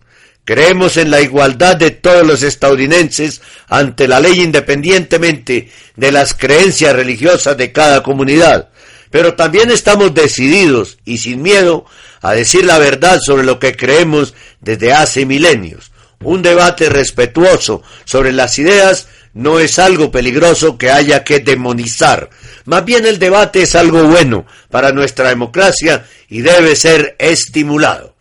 Creemos 0.49 0.97
en 0.97 1.11
la 1.11 1.21
igualdad 1.21 1.75
de 1.75 1.91
todos 1.91 2.25
los 2.25 2.41
estadounidenses 2.41 3.39
ante 3.67 4.07
la 4.07 4.19
ley 4.19 4.41
independientemente 4.41 5.69
de 5.95 6.11
las 6.11 6.33
creencias 6.33 6.95
religiosas 6.95 7.55
de 7.55 7.71
cada 7.71 8.01
comunidad 8.01 8.69
pero 9.11 9.35
también 9.35 9.69
estamos 9.69 10.13
decididos 10.15 10.97
y 11.05 11.19
sin 11.19 11.43
miedo 11.43 11.85
a 12.21 12.33
decir 12.33 12.65
la 12.65 12.79
verdad 12.79 13.19
sobre 13.23 13.43
lo 13.43 13.59
que 13.59 13.75
creemos 13.75 14.33
desde 14.59 14.93
hace 14.93 15.25
milenios. 15.25 15.91
Un 16.21 16.41
debate 16.41 16.89
respetuoso 16.89 17.81
sobre 18.03 18.33
las 18.33 18.57
ideas 18.59 19.07
no 19.33 19.59
es 19.59 19.77
algo 19.79 20.11
peligroso 20.11 20.77
que 20.77 20.91
haya 20.91 21.23
que 21.23 21.39
demonizar. 21.39 22.29
Más 22.65 22.83
bien 22.83 23.05
el 23.05 23.19
debate 23.19 23.61
es 23.61 23.75
algo 23.75 24.03
bueno 24.03 24.45
para 24.71 24.91
nuestra 24.91 25.29
democracia 25.29 26.05
y 26.27 26.41
debe 26.41 26.75
ser 26.75 27.15
estimulado. 27.19 28.15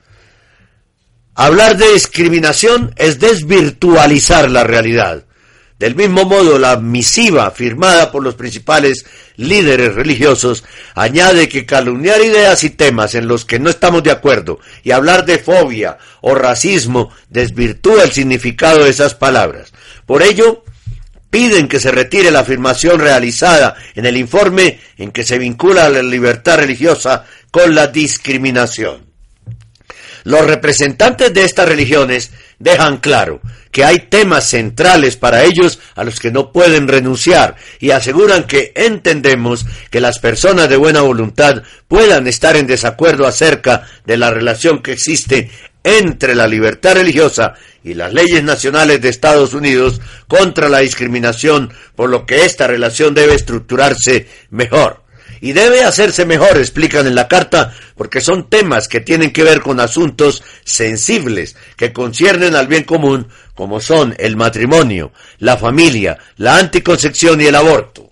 Hablar 1.40 1.76
de 1.76 1.92
discriminación 1.92 2.92
es 2.96 3.20
desvirtualizar 3.20 4.50
la 4.50 4.64
realidad. 4.64 5.22
Del 5.78 5.94
mismo 5.94 6.24
modo, 6.24 6.58
la 6.58 6.78
misiva 6.78 7.48
firmada 7.52 8.10
por 8.10 8.24
los 8.24 8.34
principales 8.34 9.06
líderes 9.36 9.94
religiosos 9.94 10.64
añade 10.96 11.48
que 11.48 11.64
calumniar 11.64 12.20
ideas 12.22 12.64
y 12.64 12.70
temas 12.70 13.14
en 13.14 13.28
los 13.28 13.44
que 13.44 13.60
no 13.60 13.70
estamos 13.70 14.02
de 14.02 14.10
acuerdo 14.10 14.58
y 14.82 14.90
hablar 14.90 15.26
de 15.26 15.38
fobia 15.38 15.98
o 16.22 16.34
racismo 16.34 17.14
desvirtúa 17.28 18.02
el 18.02 18.10
significado 18.10 18.82
de 18.82 18.90
esas 18.90 19.14
palabras. 19.14 19.72
Por 20.06 20.24
ello, 20.24 20.64
piden 21.30 21.68
que 21.68 21.78
se 21.78 21.92
retire 21.92 22.32
la 22.32 22.40
afirmación 22.40 22.98
realizada 22.98 23.76
en 23.94 24.06
el 24.06 24.16
informe 24.16 24.80
en 24.96 25.12
que 25.12 25.22
se 25.22 25.38
vincula 25.38 25.88
la 25.88 26.02
libertad 26.02 26.56
religiosa 26.56 27.26
con 27.52 27.76
la 27.76 27.86
discriminación. 27.86 29.07
Los 30.24 30.46
representantes 30.46 31.32
de 31.32 31.44
estas 31.44 31.68
religiones 31.68 32.30
dejan 32.58 32.98
claro 32.98 33.40
que 33.70 33.84
hay 33.84 33.98
temas 34.08 34.48
centrales 34.48 35.16
para 35.16 35.44
ellos 35.44 35.78
a 35.94 36.04
los 36.04 36.20
que 36.20 36.30
no 36.30 36.52
pueden 36.52 36.88
renunciar 36.88 37.56
y 37.78 37.90
aseguran 37.90 38.44
que 38.44 38.72
entendemos 38.74 39.66
que 39.90 40.00
las 40.00 40.18
personas 40.18 40.68
de 40.68 40.76
buena 40.76 41.02
voluntad 41.02 41.62
puedan 41.86 42.26
estar 42.26 42.56
en 42.56 42.66
desacuerdo 42.66 43.26
acerca 43.26 43.86
de 44.06 44.16
la 44.16 44.30
relación 44.30 44.82
que 44.82 44.92
existe 44.92 45.50
entre 45.84 46.34
la 46.34 46.46
libertad 46.46 46.94
religiosa 46.94 47.54
y 47.84 47.94
las 47.94 48.12
leyes 48.12 48.42
nacionales 48.42 49.00
de 49.00 49.08
Estados 49.08 49.54
Unidos 49.54 50.00
contra 50.26 50.68
la 50.68 50.80
discriminación, 50.80 51.72
por 51.94 52.10
lo 52.10 52.26
que 52.26 52.44
esta 52.44 52.66
relación 52.66 53.14
debe 53.14 53.34
estructurarse 53.34 54.26
mejor 54.50 55.07
y 55.40 55.52
debe 55.52 55.84
hacerse 55.84 56.24
mejor, 56.24 56.56
explican 56.58 57.06
en 57.06 57.14
la 57.14 57.28
carta, 57.28 57.74
porque 57.96 58.20
son 58.20 58.48
temas 58.48 58.88
que 58.88 59.00
tienen 59.00 59.32
que 59.32 59.44
ver 59.44 59.60
con 59.60 59.80
asuntos 59.80 60.42
sensibles 60.64 61.56
que 61.76 61.92
conciernen 61.92 62.54
al 62.54 62.66
bien 62.66 62.84
común, 62.84 63.28
como 63.54 63.80
son 63.80 64.14
el 64.18 64.36
matrimonio, 64.36 65.12
la 65.38 65.56
familia, 65.56 66.18
la 66.36 66.58
anticoncepción 66.58 67.40
y 67.40 67.46
el 67.46 67.54
aborto. 67.54 68.07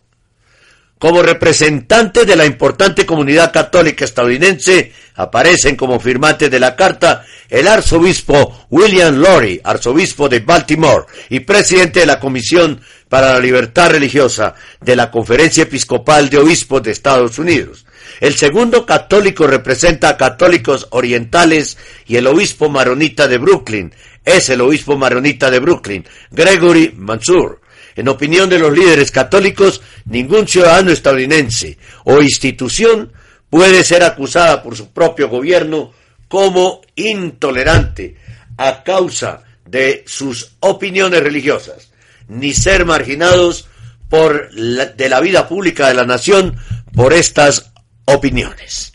Como 0.99 1.23
representantes 1.23 2.27
de 2.27 2.37
la 2.37 2.47
importante 2.47 3.05
comunidad 3.05 3.53
católica 3.53 4.05
estadounidense, 4.05 4.93
aparecen 5.15 5.77
como 5.77 6.01
firmantes 6.01 6.51
de 6.51 6.59
la 6.59 6.75
carta 6.75 7.25
el 7.51 7.69
arzobispo 7.69 8.67
William 8.71 9.17
Lorry, 9.17 9.61
arzobispo 9.63 10.29
de 10.29 10.41
Baltimore 10.41 11.05
y 11.29 11.41
presidente 11.41 12.01
de 12.01 12.07
la 12.07 12.19
Comisión 12.19 12.81
para 13.11 13.35
la 13.35 13.41
Libertad 13.41 13.91
Religiosa 13.91 14.55
de 14.81 14.97
la 14.97 15.11
Conferencia 15.11 15.65
Episcopal 15.65 16.31
de 16.31 16.39
Obispos 16.39 16.83
de 16.83 16.93
Estados 16.93 17.39
Unidos. 17.39 17.85
El 18.21 18.35
segundo 18.35 18.87
católico 18.87 19.47
representa 19.47 20.09
a 20.09 20.17
católicos 20.17 20.89
orientales 20.91 21.77
y 22.07 22.17
el 22.17 22.27
obispo 22.27 22.71
maronita 22.71 23.29
de 23.29 23.37
Brooklyn 23.39 23.93
es 24.25 24.49
el 24.49 24.61
obispo 24.61 24.97
maronita 24.97 25.51
de 25.51 25.61
Brooklyn, 25.61 26.05
Gregory 26.31 26.93
Mansour. 26.97 27.61
En 27.97 28.09
opinión 28.09 28.49
de 28.51 28.59
los 28.59 28.73
líderes 28.73 29.11
católicos, 29.11 29.81
ningún 30.05 30.47
ciudadano 30.47 30.93
estadounidense 30.93 31.79
o 32.05 32.21
institución 32.21 33.13
puede 33.49 33.83
ser 33.83 34.05
acusada 34.05 34.63
por 34.63 34.77
su 34.77 34.93
propio 34.93 35.29
gobierno 35.29 35.93
como 36.29 36.83
intolerante 36.95 38.17
a 38.59 38.83
causa 38.83 39.43
de 39.65 40.05
sus 40.07 40.57
opiniones 40.61 41.23
religiosas, 41.23 41.91
ni 42.29 42.53
ser 42.53 42.85
marginados 42.85 43.69
por 44.09 44.51
de 44.53 45.09
la 45.09 45.21
vida 45.21 45.49
pública 45.49 45.89
de 45.89 45.95
la 45.95 46.05
nación 46.05 46.57
por 46.95 47.13
estas 47.13 47.73
opiniones. 48.05 48.93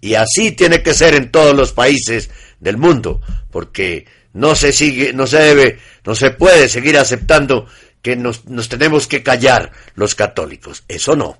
Y 0.00 0.14
así 0.14 0.52
tiene 0.52 0.82
que 0.82 0.94
ser 0.94 1.14
en 1.14 1.30
todos 1.30 1.54
los 1.54 1.72
países 1.72 2.30
del 2.60 2.76
mundo, 2.76 3.20
porque 3.50 4.06
no 4.32 4.54
se 4.54 4.72
sigue, 4.72 5.12
no 5.12 5.26
se 5.26 5.38
debe, 5.38 5.78
no 6.04 6.14
se 6.14 6.30
puede 6.30 6.68
seguir 6.68 6.98
aceptando 6.98 7.66
que 8.06 8.14
nos, 8.14 8.68
tenemos 8.68 9.08
que 9.08 9.24
callar 9.24 9.72
los 9.96 10.14
católicos. 10.14 10.84
Eso 10.86 11.16
no. 11.16 11.36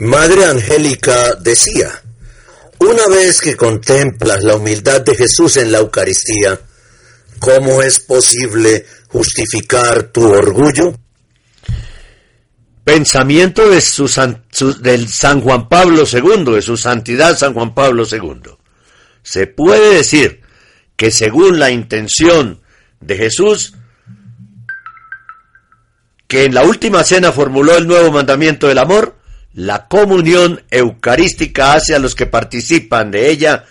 Madre 0.00 0.46
Angélica 0.46 1.36
decía, 1.36 1.92
una 2.78 3.06
vez 3.06 3.40
que 3.40 3.54
contemplas 3.54 4.42
la 4.42 4.56
humildad 4.56 5.02
de 5.02 5.14
Jesús 5.14 5.58
en 5.58 5.70
la 5.70 5.78
Eucaristía, 5.78 6.58
¿cómo 7.38 7.82
es 7.82 8.00
posible 8.00 8.84
justificar 9.06 10.10
tu 10.10 10.28
orgullo? 10.28 10.98
Pensamiento 12.82 13.70
de 13.70 13.80
su, 13.80 14.10
del 14.80 15.08
San 15.08 15.40
Juan 15.40 15.68
Pablo 15.68 16.02
II, 16.02 16.52
de 16.52 16.62
su 16.62 16.76
santidad 16.76 17.38
San 17.38 17.54
Juan 17.54 17.74
Pablo 17.74 18.02
II. 18.10 18.40
Se 19.22 19.46
puede 19.46 19.98
decir 19.98 20.40
que 20.96 21.12
según 21.12 21.60
la 21.60 21.70
intención 21.70 22.60
de 23.00 23.16
Jesús, 23.16 23.74
que 26.32 26.46
en 26.46 26.54
la 26.54 26.64
última 26.64 27.04
cena 27.04 27.30
formuló 27.30 27.76
el 27.76 27.86
nuevo 27.86 28.10
mandamiento 28.10 28.66
del 28.66 28.78
amor, 28.78 29.16
la 29.52 29.86
comunión 29.86 30.62
eucarística 30.70 31.74
hace 31.74 31.94
a 31.94 31.98
los 31.98 32.14
que 32.14 32.24
participan 32.24 33.10
de 33.10 33.28
ella 33.28 33.66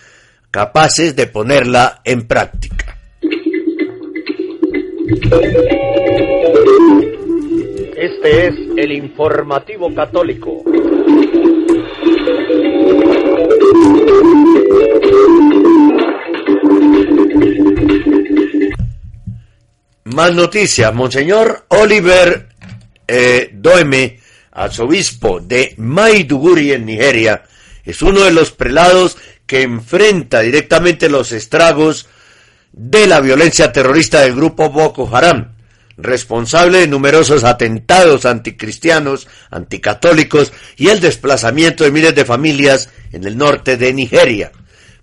capaces 0.52 1.16
de 1.16 1.26
ponerla 1.26 2.02
en 2.04 2.28
práctica. 2.28 2.96
Este 7.96 8.46
es 8.46 8.54
el 8.76 8.92
informativo 8.92 9.92
católico. 9.92 10.62
Más 20.04 20.32
noticias. 20.32 20.94
Monseñor 20.94 21.64
Oliver 21.66 22.51
eh, 23.06 23.50
Doeme, 23.52 24.20
arzobispo 24.52 25.40
de 25.40 25.74
Maiduguri 25.78 26.72
en 26.72 26.86
Nigeria, 26.86 27.42
es 27.84 28.02
uno 28.02 28.20
de 28.20 28.32
los 28.32 28.52
prelados 28.52 29.16
que 29.46 29.62
enfrenta 29.62 30.40
directamente 30.40 31.08
los 31.08 31.32
estragos 31.32 32.06
de 32.72 33.06
la 33.06 33.20
violencia 33.20 33.72
terrorista 33.72 34.20
del 34.20 34.34
grupo 34.34 34.70
Boko 34.70 35.14
Haram, 35.14 35.54
responsable 35.96 36.78
de 36.78 36.88
numerosos 36.88 37.44
atentados 37.44 38.24
anticristianos, 38.24 39.28
anticatólicos 39.50 40.52
y 40.76 40.88
el 40.88 41.00
desplazamiento 41.00 41.84
de 41.84 41.90
miles 41.90 42.14
de 42.14 42.24
familias 42.24 42.88
en 43.12 43.24
el 43.24 43.36
norte 43.36 43.76
de 43.76 43.92
Nigeria. 43.92 44.52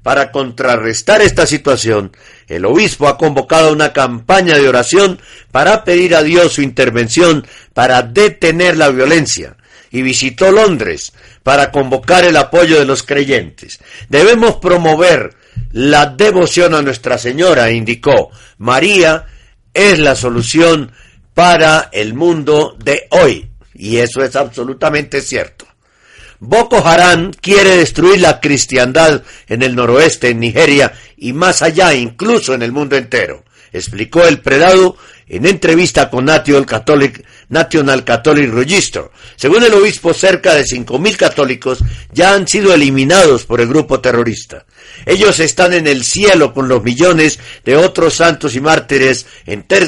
Para 0.09 0.31
contrarrestar 0.31 1.21
esta 1.21 1.45
situación, 1.45 2.17
el 2.47 2.65
obispo 2.65 3.07
ha 3.07 3.15
convocado 3.15 3.71
una 3.71 3.93
campaña 3.93 4.57
de 4.57 4.67
oración 4.67 5.21
para 5.51 5.83
pedir 5.83 6.15
a 6.15 6.23
Dios 6.23 6.53
su 6.53 6.63
intervención 6.63 7.45
para 7.75 8.01
detener 8.01 8.75
la 8.75 8.89
violencia 8.89 9.55
y 9.91 10.01
visitó 10.01 10.51
Londres 10.51 11.13
para 11.43 11.69
convocar 11.69 12.25
el 12.25 12.37
apoyo 12.37 12.79
de 12.79 12.85
los 12.85 13.03
creyentes. 13.03 13.77
Debemos 14.09 14.55
promover 14.55 15.35
la 15.73 16.07
devoción 16.07 16.73
a 16.73 16.81
Nuestra 16.81 17.19
Señora, 17.19 17.69
indicó. 17.69 18.31
María 18.57 19.27
es 19.75 19.99
la 19.99 20.15
solución 20.15 20.91
para 21.35 21.89
el 21.91 22.15
mundo 22.15 22.75
de 22.83 23.05
hoy. 23.11 23.51
Y 23.75 23.97
eso 23.97 24.23
es 24.23 24.35
absolutamente 24.35 25.21
cierto. 25.21 25.68
Boko 26.41 26.77
Haram 26.77 27.31
quiere 27.33 27.75
destruir 27.75 28.21
la 28.21 28.39
cristiandad 28.39 29.23
en 29.47 29.61
el 29.61 29.75
noroeste, 29.75 30.29
en 30.29 30.39
Nigeria 30.39 30.93
y 31.17 31.33
más 31.33 31.61
allá, 31.61 31.93
incluso 31.93 32.53
en 32.53 32.61
el 32.61 32.71
mundo 32.71 32.95
entero, 32.95 33.43
explicó 33.73 34.25
el 34.25 34.39
predado 34.39 34.95
en 35.27 35.45
entrevista 35.45 36.09
con 36.09 36.25
National 36.25 36.65
Catholic, 36.65 37.25
National 37.49 38.05
Catholic 38.05 38.53
Register. 38.53 39.11
Según 39.35 39.63
el 39.63 39.73
obispo, 39.73 40.13
cerca 40.13 40.55
de 40.55 40.63
5.000 40.63 41.17
católicos 41.17 41.79
ya 42.13 42.33
han 42.33 42.47
sido 42.47 42.73
eliminados 42.73 43.45
por 43.45 43.59
el 43.59 43.67
grupo 43.67 43.99
terrorista. 43.99 44.65
Ellos 45.05 45.41
están 45.41 45.73
en 45.73 45.87
el 45.87 46.05
cielo 46.05 46.53
con 46.53 46.69
los 46.69 46.81
millones 46.81 47.37
de 47.65 47.75
otros 47.75 48.15
santos 48.15 48.55
y 48.55 48.61
mártires 48.61 49.27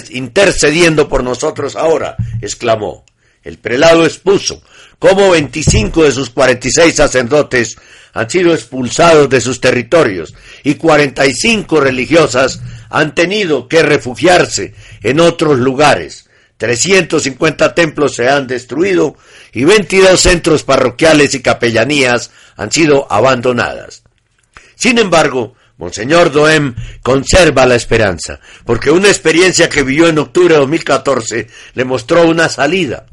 intercediendo 0.10 1.08
por 1.08 1.24
nosotros 1.24 1.78
ahora, 1.78 2.18
exclamó. 2.42 3.06
El 3.44 3.58
prelado 3.58 4.06
expuso 4.06 4.62
cómo 5.02 5.32
25 5.32 6.04
de 6.04 6.12
sus 6.12 6.30
46 6.30 6.96
sacerdotes 6.96 7.76
han 8.14 8.30
sido 8.30 8.54
expulsados 8.54 9.28
de 9.30 9.42
sus 9.42 9.60
territorios 9.60 10.36
y 10.64 10.76
45 10.76 11.82
religiosas 11.82 12.62
han 12.92 13.16
tenido 13.16 13.68
que 13.68 13.82
refugiarse 13.82 14.76
en 15.02 15.20
otros 15.20 15.58
lugares. 15.58 16.30
350 16.58 17.74
templos 17.74 18.14
se 18.14 18.30
han 18.30 18.46
destruido 18.46 19.16
y 19.52 19.64
22 19.64 20.22
centros 20.22 20.62
parroquiales 20.62 21.34
y 21.34 21.42
capellanías 21.42 22.30
han 22.56 22.72
sido 22.72 23.12
abandonadas. 23.12 24.04
Sin 24.76 25.00
embargo, 25.00 25.56
Monseñor 25.78 26.32
Doem 26.32 26.76
conserva 27.02 27.66
la 27.66 27.74
esperanza, 27.74 28.40
porque 28.68 28.92
una 28.92 29.08
experiencia 29.08 29.68
que 29.68 29.82
vivió 29.82 30.10
en 30.10 30.20
octubre 30.20 30.54
de 30.54 30.60
2014 30.60 31.48
le 31.74 31.86
mostró 31.86 32.28
una 32.28 32.50
salida. 32.50 33.08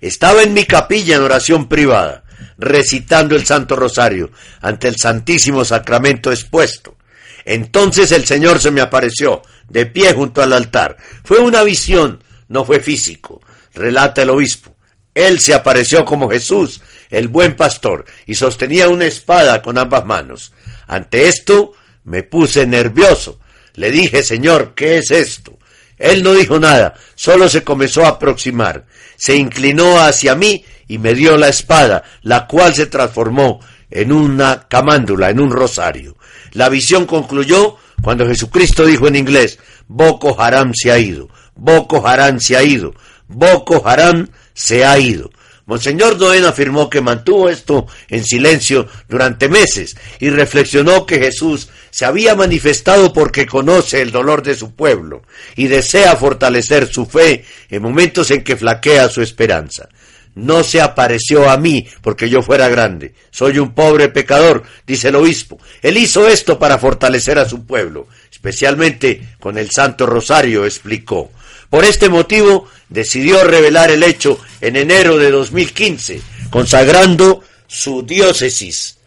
Estaba 0.00 0.42
en 0.42 0.54
mi 0.54 0.64
capilla 0.64 1.16
en 1.16 1.22
oración 1.22 1.68
privada, 1.68 2.24
recitando 2.58 3.36
el 3.36 3.44
Santo 3.44 3.76
Rosario 3.76 4.30
ante 4.60 4.88
el 4.88 4.96
Santísimo 4.96 5.64
Sacramento 5.64 6.30
expuesto. 6.30 6.96
Entonces 7.44 8.12
el 8.12 8.26
Señor 8.26 8.60
se 8.60 8.70
me 8.70 8.80
apareció, 8.80 9.42
de 9.68 9.86
pie 9.86 10.12
junto 10.12 10.42
al 10.42 10.52
altar. 10.52 10.96
Fue 11.24 11.38
una 11.38 11.62
visión, 11.62 12.22
no 12.48 12.64
fue 12.64 12.80
físico, 12.80 13.40
relata 13.74 14.22
el 14.22 14.30
obispo. 14.30 14.76
Él 15.14 15.40
se 15.40 15.54
apareció 15.54 16.04
como 16.04 16.30
Jesús, 16.30 16.80
el 17.10 17.28
buen 17.28 17.56
pastor, 17.56 18.04
y 18.26 18.34
sostenía 18.34 18.88
una 18.88 19.06
espada 19.06 19.60
con 19.62 19.78
ambas 19.78 20.04
manos. 20.04 20.52
Ante 20.86 21.28
esto 21.28 21.72
me 22.04 22.22
puse 22.22 22.66
nervioso. 22.66 23.40
Le 23.74 23.90
dije, 23.90 24.22
Señor, 24.22 24.74
¿qué 24.74 24.98
es 24.98 25.10
esto? 25.10 25.58
Él 26.00 26.22
no 26.22 26.32
dijo 26.32 26.58
nada, 26.58 26.94
solo 27.14 27.48
se 27.48 27.62
comenzó 27.62 28.04
a 28.04 28.08
aproximar. 28.08 28.86
Se 29.16 29.36
inclinó 29.36 30.00
hacia 30.00 30.34
mí 30.34 30.64
y 30.88 30.96
me 30.98 31.14
dio 31.14 31.36
la 31.36 31.48
espada, 31.48 32.02
la 32.22 32.46
cual 32.46 32.74
se 32.74 32.86
transformó 32.86 33.60
en 33.90 34.10
una 34.10 34.66
camándula, 34.66 35.28
en 35.28 35.40
un 35.40 35.50
rosario. 35.50 36.16
La 36.52 36.70
visión 36.70 37.04
concluyó 37.04 37.76
cuando 38.02 38.26
Jesucristo 38.26 38.86
dijo 38.86 39.08
en 39.08 39.16
inglés, 39.16 39.58
Boko 39.88 40.40
Haram 40.40 40.72
se 40.74 40.90
ha 40.90 40.98
ido, 40.98 41.28
Boko 41.54 42.06
Haram 42.08 42.40
se 42.40 42.56
ha 42.56 42.62
ido, 42.62 42.94
Boko 43.28 43.86
Haram 43.86 44.28
se 44.54 44.86
ha 44.86 44.98
ido. 44.98 45.30
Monseñor 45.70 46.18
Doen 46.18 46.44
afirmó 46.46 46.90
que 46.90 47.00
mantuvo 47.00 47.48
esto 47.48 47.86
en 48.08 48.24
silencio 48.24 48.88
durante 49.08 49.48
meses 49.48 49.96
y 50.18 50.28
reflexionó 50.28 51.06
que 51.06 51.20
Jesús 51.20 51.68
se 51.90 52.04
había 52.04 52.34
manifestado 52.34 53.12
porque 53.12 53.46
conoce 53.46 54.02
el 54.02 54.10
dolor 54.10 54.42
de 54.42 54.56
su 54.56 54.74
pueblo 54.74 55.22
y 55.54 55.68
desea 55.68 56.16
fortalecer 56.16 56.92
su 56.92 57.06
fe 57.06 57.44
en 57.68 57.82
momentos 57.82 58.32
en 58.32 58.42
que 58.42 58.56
flaquea 58.56 59.08
su 59.08 59.22
esperanza. 59.22 59.88
No 60.34 60.64
se 60.64 60.80
apareció 60.80 61.48
a 61.48 61.56
mí 61.56 61.86
porque 62.02 62.28
yo 62.28 62.42
fuera 62.42 62.68
grande. 62.68 63.14
Soy 63.30 63.60
un 63.60 63.72
pobre 63.72 64.08
pecador, 64.08 64.64
dice 64.84 65.10
el 65.10 65.14
obispo. 65.14 65.60
Él 65.82 65.98
hizo 65.98 66.26
esto 66.26 66.58
para 66.58 66.78
fortalecer 66.78 67.38
a 67.38 67.48
su 67.48 67.64
pueblo, 67.64 68.08
especialmente 68.28 69.22
con 69.38 69.56
el 69.56 69.70
Santo 69.70 70.04
Rosario, 70.04 70.64
explicó. 70.64 71.30
Por 71.70 71.84
este 71.84 72.08
motivo 72.08 72.68
decidió 72.88 73.44
revelar 73.44 73.92
el 73.92 74.02
hecho 74.02 74.40
en 74.60 74.74
enero 74.74 75.16
de 75.16 75.30
2015, 75.30 76.20
consagrando 76.50 77.42
su 77.68 78.02
diócesis 78.02 78.98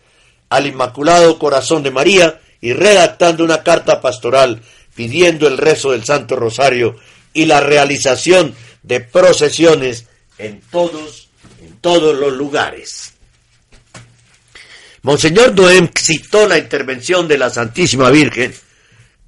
al 0.48 0.68
Inmaculado 0.68 1.38
Corazón 1.38 1.84
de 1.84 1.92
María 1.92 2.40
y 2.62 2.72
redactando 2.72 3.44
una 3.44 3.64
carta 3.64 4.00
pastoral 4.00 4.62
pidiendo 4.96 5.48
el 5.48 5.58
rezo 5.58 5.92
del 5.92 6.06
Santo 6.06 6.38
Rosario 6.38 6.96
y 7.34 7.46
la 7.46 7.60
realización 7.60 8.56
de 8.84 9.02
procesiones 9.02 10.06
en 10.38 10.62
todos, 10.72 11.30
en 11.62 11.78
todos 11.80 12.18
los 12.18 12.32
lugares. 12.32 13.14
Monseñor 15.02 15.54
Noem 15.54 15.90
citó 16.00 16.48
la 16.48 16.58
intervención 16.58 17.28
de 17.28 17.38
la 17.38 17.50
Santísima 17.50 18.10
Virgen 18.10 18.56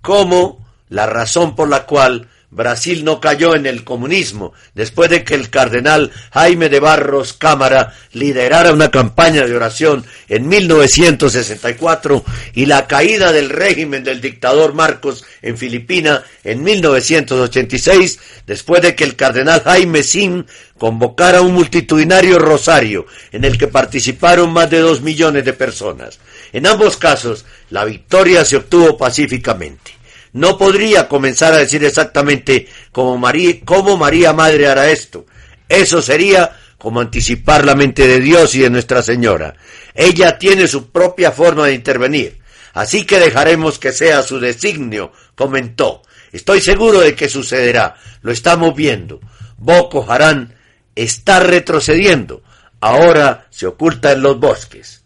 como 0.02 0.66
la 0.88 1.06
razón 1.06 1.54
por 1.54 1.68
la 1.68 1.86
cual 1.86 2.30
Brasil 2.50 3.04
no 3.04 3.20
cayó 3.20 3.56
en 3.56 3.66
el 3.66 3.84
comunismo 3.84 4.54
después 4.74 5.10
de 5.10 5.24
que 5.24 5.36
el 5.36 5.50
cardenal 5.50 6.12
Jaime 6.32 6.70
de 6.70 6.80
Barros 6.80 7.34
Cámara 7.34 7.94
liderara 8.14 8.72
una 8.72 8.92
campaña 8.92 9.46
de 9.46 9.56
oración 9.56 10.06
en 10.30 10.48
1964 10.48 12.24
y 12.54 12.66
la 12.66 12.88
caída 12.88 13.32
del 13.32 13.50
régimen 13.50 14.04
del 14.04 14.22
dictador 14.22 14.74
Marcos 14.74 15.26
en 15.42 15.58
Filipina 15.58 16.24
en 16.44 16.64
1986 16.64 18.20
después 18.46 18.82
de 18.82 18.96
que 18.96 19.04
el 19.04 19.16
cardenal 19.16 19.62
Jaime 19.64 20.04
Sim 20.04 20.46
convocara 20.78 21.42
un 21.42 21.54
multitudinario 21.54 22.38
rosario 22.38 23.06
en 23.32 23.44
el 23.44 23.58
que 23.58 23.68
participaron 23.68 24.52
más 24.52 24.70
de 24.70 24.80
dos 24.80 25.02
millones 25.02 25.46
de 25.46 25.54
personas. 25.54 26.20
En 26.54 26.68
ambos 26.68 26.98
casos, 26.98 27.46
la 27.70 27.86
victoria 27.86 28.46
se 28.46 28.58
obtuvo 28.58 28.98
pacíficamente 28.98 29.95
no 30.36 30.58
podría 30.58 31.08
comenzar 31.08 31.54
a 31.54 31.60
decir 31.60 31.86
exactamente 31.86 32.68
cómo 32.92 33.18
María, 33.18 33.56
cómo 33.64 33.96
María 33.96 34.34
Madre 34.34 34.68
hará 34.68 34.92
esto. 34.92 35.26
Eso 35.70 36.02
sería 36.02 36.58
como 36.78 37.00
anticipar 37.00 37.64
la 37.64 37.74
mente 37.74 38.06
de 38.06 38.20
Dios 38.20 38.54
y 38.54 38.60
de 38.60 38.70
Nuestra 38.70 39.02
Señora. 39.02 39.56
Ella 39.94 40.38
tiene 40.38 40.68
su 40.68 40.92
propia 40.92 41.32
forma 41.32 41.68
de 41.68 41.74
intervenir. 41.74 42.38
Así 42.74 43.06
que 43.06 43.18
dejaremos 43.18 43.80
que 43.80 43.94
sea 43.94 44.24
su 44.24 44.42
designio, 44.42 45.14
comentó. 45.36 46.02
Estoy 46.34 46.60
seguro 46.60 47.00
de 47.00 47.16
que 47.16 47.30
sucederá. 47.30 47.96
Lo 48.22 48.34
estamos 48.34 48.76
viendo. 48.76 49.22
Boko 49.58 50.06
Haram 50.06 50.50
está 50.96 51.40
retrocediendo. 51.40 52.44
Ahora 52.82 53.48
se 53.52 53.68
oculta 53.68 54.12
en 54.12 54.22
los 54.22 54.38
bosques. 54.38 55.02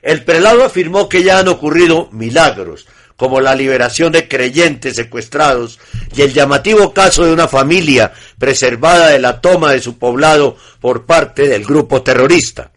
El 0.00 0.22
prelado 0.22 0.64
afirmó 0.64 1.08
que 1.08 1.24
ya 1.24 1.40
han 1.40 1.48
ocurrido 1.48 2.08
milagros, 2.12 2.86
como 3.20 3.42
la 3.42 3.54
liberación 3.54 4.12
de 4.12 4.28
creyentes 4.28 4.96
secuestrados 4.96 5.78
y 6.16 6.22
el 6.22 6.32
llamativo 6.32 6.94
caso 6.94 7.22
de 7.22 7.34
una 7.34 7.48
familia 7.48 8.14
preservada 8.38 9.08
de 9.08 9.18
la 9.18 9.42
toma 9.42 9.72
de 9.72 9.82
su 9.82 9.98
poblado 9.98 10.56
por 10.80 11.04
parte 11.04 11.46
del 11.46 11.66
grupo 11.66 12.00
terrorista. 12.00 12.72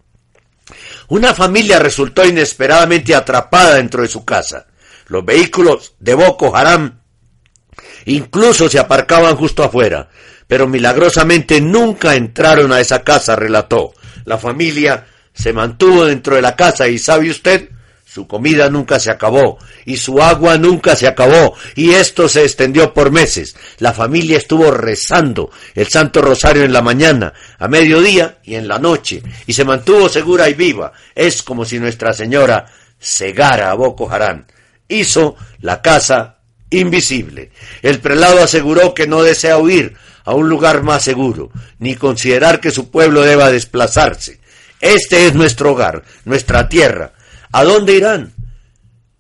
Una 1.08 1.34
familia 1.34 1.80
resultó 1.80 2.26
inesperadamente 2.26 3.16
atrapada 3.16 3.76
dentro 3.76 4.02
de 4.02 4.10
su 4.10 4.26
casa. 4.26 4.68
Los 5.08 5.24
vehículos 5.24 5.96
de 6.02 6.14
Boko 6.14 6.54
Haram 6.54 7.00
incluso 8.04 8.68
se 8.68 8.80
aparcaban 8.80 9.38
justo 9.38 9.64
afuera, 9.64 10.10
pero 10.46 10.68
milagrosamente 10.68 11.62
nunca 11.62 12.16
entraron 12.16 12.74
a 12.74 12.82
esa 12.82 13.02
casa, 13.02 13.38
relató. 13.38 13.94
La 14.26 14.38
familia 14.38 15.08
se 15.34 15.54
mantuvo 15.54 16.04
dentro 16.04 16.36
de 16.36 16.42
la 16.42 16.58
casa 16.58 16.90
y, 16.90 17.00
¿sabe 17.00 17.30
usted? 17.30 17.70
Su 18.14 18.28
comida 18.28 18.70
nunca 18.70 19.00
se 19.00 19.10
acabó 19.10 19.58
y 19.86 19.98
su 19.98 20.22
agua 20.22 20.60
nunca 20.60 20.96
se 20.96 21.08
acabó 21.08 21.56
y 21.74 21.94
esto 21.94 22.30
se 22.30 22.44
extendió 22.44 22.94
por 22.94 23.10
meses. 23.10 23.56
La 23.80 23.92
familia 23.92 24.38
estuvo 24.38 24.70
rezando 24.70 25.50
el 25.74 25.88
Santo 25.88 26.22
Rosario 26.22 26.62
en 26.62 26.74
la 26.74 26.84
mañana, 26.84 27.34
a 27.58 27.68
mediodía 27.68 28.38
y 28.44 28.54
en 28.54 28.68
la 28.68 28.78
noche 28.78 29.24
y 29.48 29.54
se 29.54 29.66
mantuvo 29.66 30.10
segura 30.10 30.48
y 30.48 30.54
viva. 30.54 30.94
Es 31.16 31.42
como 31.42 31.66
si 31.66 31.80
Nuestra 31.80 32.14
Señora 32.14 32.68
cegara 33.00 33.72
a 33.72 33.74
Boko 33.74 34.08
Haram. 34.12 34.46
Hizo 34.88 35.36
la 35.62 35.82
casa 35.82 36.38
invisible. 36.70 37.50
El 37.82 38.00
prelado 38.00 38.44
aseguró 38.44 38.94
que 38.94 39.08
no 39.08 39.24
desea 39.24 39.58
huir 39.58 39.96
a 40.24 40.36
un 40.36 40.50
lugar 40.50 40.84
más 40.84 41.02
seguro, 41.04 41.50
ni 41.80 41.96
considerar 41.96 42.60
que 42.60 42.70
su 42.70 42.92
pueblo 42.92 43.24
deba 43.24 43.50
desplazarse. 43.50 44.40
Este 44.80 45.26
es 45.26 45.34
nuestro 45.34 45.72
hogar, 45.72 46.04
nuestra 46.26 46.70
tierra 46.70 47.14
¿A 47.54 47.64
dónde 47.64 47.94
irán? 47.94 48.34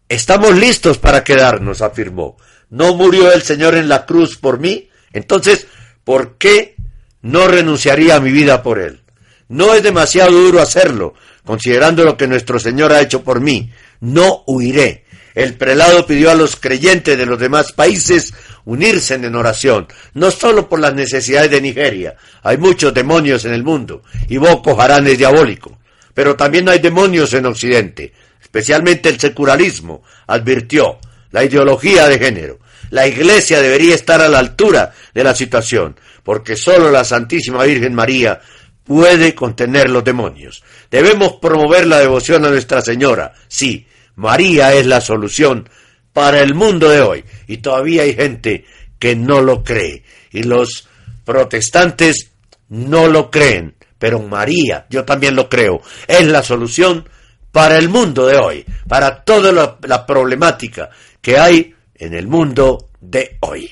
Estamos 0.09 0.57
listos 0.57 0.97
para 0.97 1.23
quedarnos, 1.23 1.83
afirmó. 1.83 2.35
¿No 2.71 2.95
murió 2.95 3.31
el 3.31 3.43
Señor 3.43 3.75
en 3.75 3.87
la 3.87 4.07
cruz 4.07 4.37
por 4.37 4.59
mí? 4.59 4.89
Entonces, 5.11 5.67
¿por 6.03 6.39
qué 6.39 6.75
no 7.21 7.47
renunciaría 7.47 8.15
a 8.15 8.19
mi 8.19 8.31
vida 8.31 8.63
por 8.63 8.79
Él? 8.79 9.03
No 9.49 9.75
es 9.75 9.83
demasiado 9.83 10.31
duro 10.31 10.59
hacerlo, 10.61 11.13
considerando 11.45 12.03
lo 12.03 12.17
que 12.17 12.27
nuestro 12.27 12.57
Señor 12.57 12.91
ha 12.91 13.01
hecho 13.01 13.23
por 13.23 13.39
mí. 13.39 13.71
No 13.99 14.43
huiré. 14.47 15.05
El 15.35 15.53
prelado 15.53 16.07
pidió 16.07 16.31
a 16.31 16.35
los 16.35 16.55
creyentes 16.55 17.15
de 17.15 17.27
los 17.27 17.37
demás 17.37 17.71
países 17.71 18.33
unirse 18.65 19.13
en 19.13 19.35
oración, 19.35 19.87
no 20.15 20.31
solo 20.31 20.67
por 20.67 20.79
las 20.79 20.95
necesidades 20.95 21.51
de 21.51 21.61
Nigeria, 21.61 22.15
hay 22.41 22.57
muchos 22.57 22.93
demonios 22.93 23.45
en 23.45 23.53
el 23.53 23.63
mundo, 23.63 24.03
y 24.29 24.37
Boko 24.37 24.79
Haram 24.79 25.05
es 25.07 25.17
diabólico, 25.17 25.79
pero 26.13 26.35
también 26.35 26.69
hay 26.69 26.79
demonios 26.79 27.33
en 27.33 27.47
Occidente, 27.47 28.13
especialmente 28.53 29.09
el 29.09 29.19
secularismo, 29.19 30.03
advirtió 30.27 30.99
la 31.31 31.43
ideología 31.43 32.07
de 32.07 32.19
género. 32.19 32.59
La 32.91 33.07
Iglesia 33.07 33.59
debería 33.59 33.95
estar 33.95 34.21
a 34.21 34.29
la 34.29 34.37
altura 34.37 34.93
de 35.11 35.23
la 35.23 35.33
situación, 35.33 35.99
porque 36.21 36.55
sólo 36.55 36.91
la 36.91 37.03
Santísima 37.03 37.63
Virgen 37.63 37.95
María 37.95 38.39
puede 38.83 39.33
contener 39.33 39.89
los 39.89 40.03
demonios. 40.03 40.63
Debemos 40.91 41.37
promover 41.41 41.87
la 41.87 41.97
devoción 41.97 42.45
a 42.45 42.49
Nuestra 42.49 42.83
Señora. 42.83 43.33
Sí, 43.47 43.87
María 44.17 44.71
es 44.75 44.85
la 44.85 45.01
solución 45.01 45.67
para 46.13 46.39
el 46.41 46.53
mundo 46.53 46.89
de 46.89 47.01
hoy. 47.01 47.25
Y 47.47 47.57
todavía 47.57 48.03
hay 48.03 48.13
gente 48.13 48.65
que 48.99 49.15
no 49.15 49.41
lo 49.41 49.63
cree. 49.63 50.03
Y 50.31 50.43
los 50.43 50.87
protestantes 51.25 52.29
no 52.69 53.07
lo 53.07 53.31
creen. 53.31 53.73
Pero 53.97 54.19
María, 54.19 54.85
yo 54.91 55.05
también 55.05 55.35
lo 55.35 55.49
creo, 55.49 55.81
es 56.07 56.27
la 56.27 56.43
solución 56.43 57.09
para 57.53 57.77
el 57.77 57.87
mundo 57.87 58.25
de 58.25 58.35
hoy, 58.35 58.65
para 58.87 59.23
toda 59.23 59.51
la, 59.51 60.05
problemática 60.07 60.89
que 61.21 61.37
hay 61.37 61.71
en 61.93 62.15
el 62.15 62.27
mundo 62.27 62.89
de 62.99 63.37
hoy. 63.41 63.71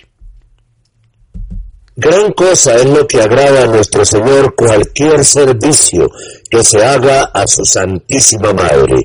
Gran 1.96 2.32
cosa 2.34 2.76
es 2.76 2.86
lo 2.86 3.08
que 3.08 3.20
agrada 3.20 3.64
a 3.64 3.68
nuestro 3.68 4.06
Señor 4.06 4.54
cualquier 4.54 5.26
servicio 5.26 6.12
que 6.48 6.64
se 6.64 6.86
haga 6.86 7.32
a 7.34 7.48
su 7.48 7.66
Santísima 7.66 8.54
Madre. 8.54 9.02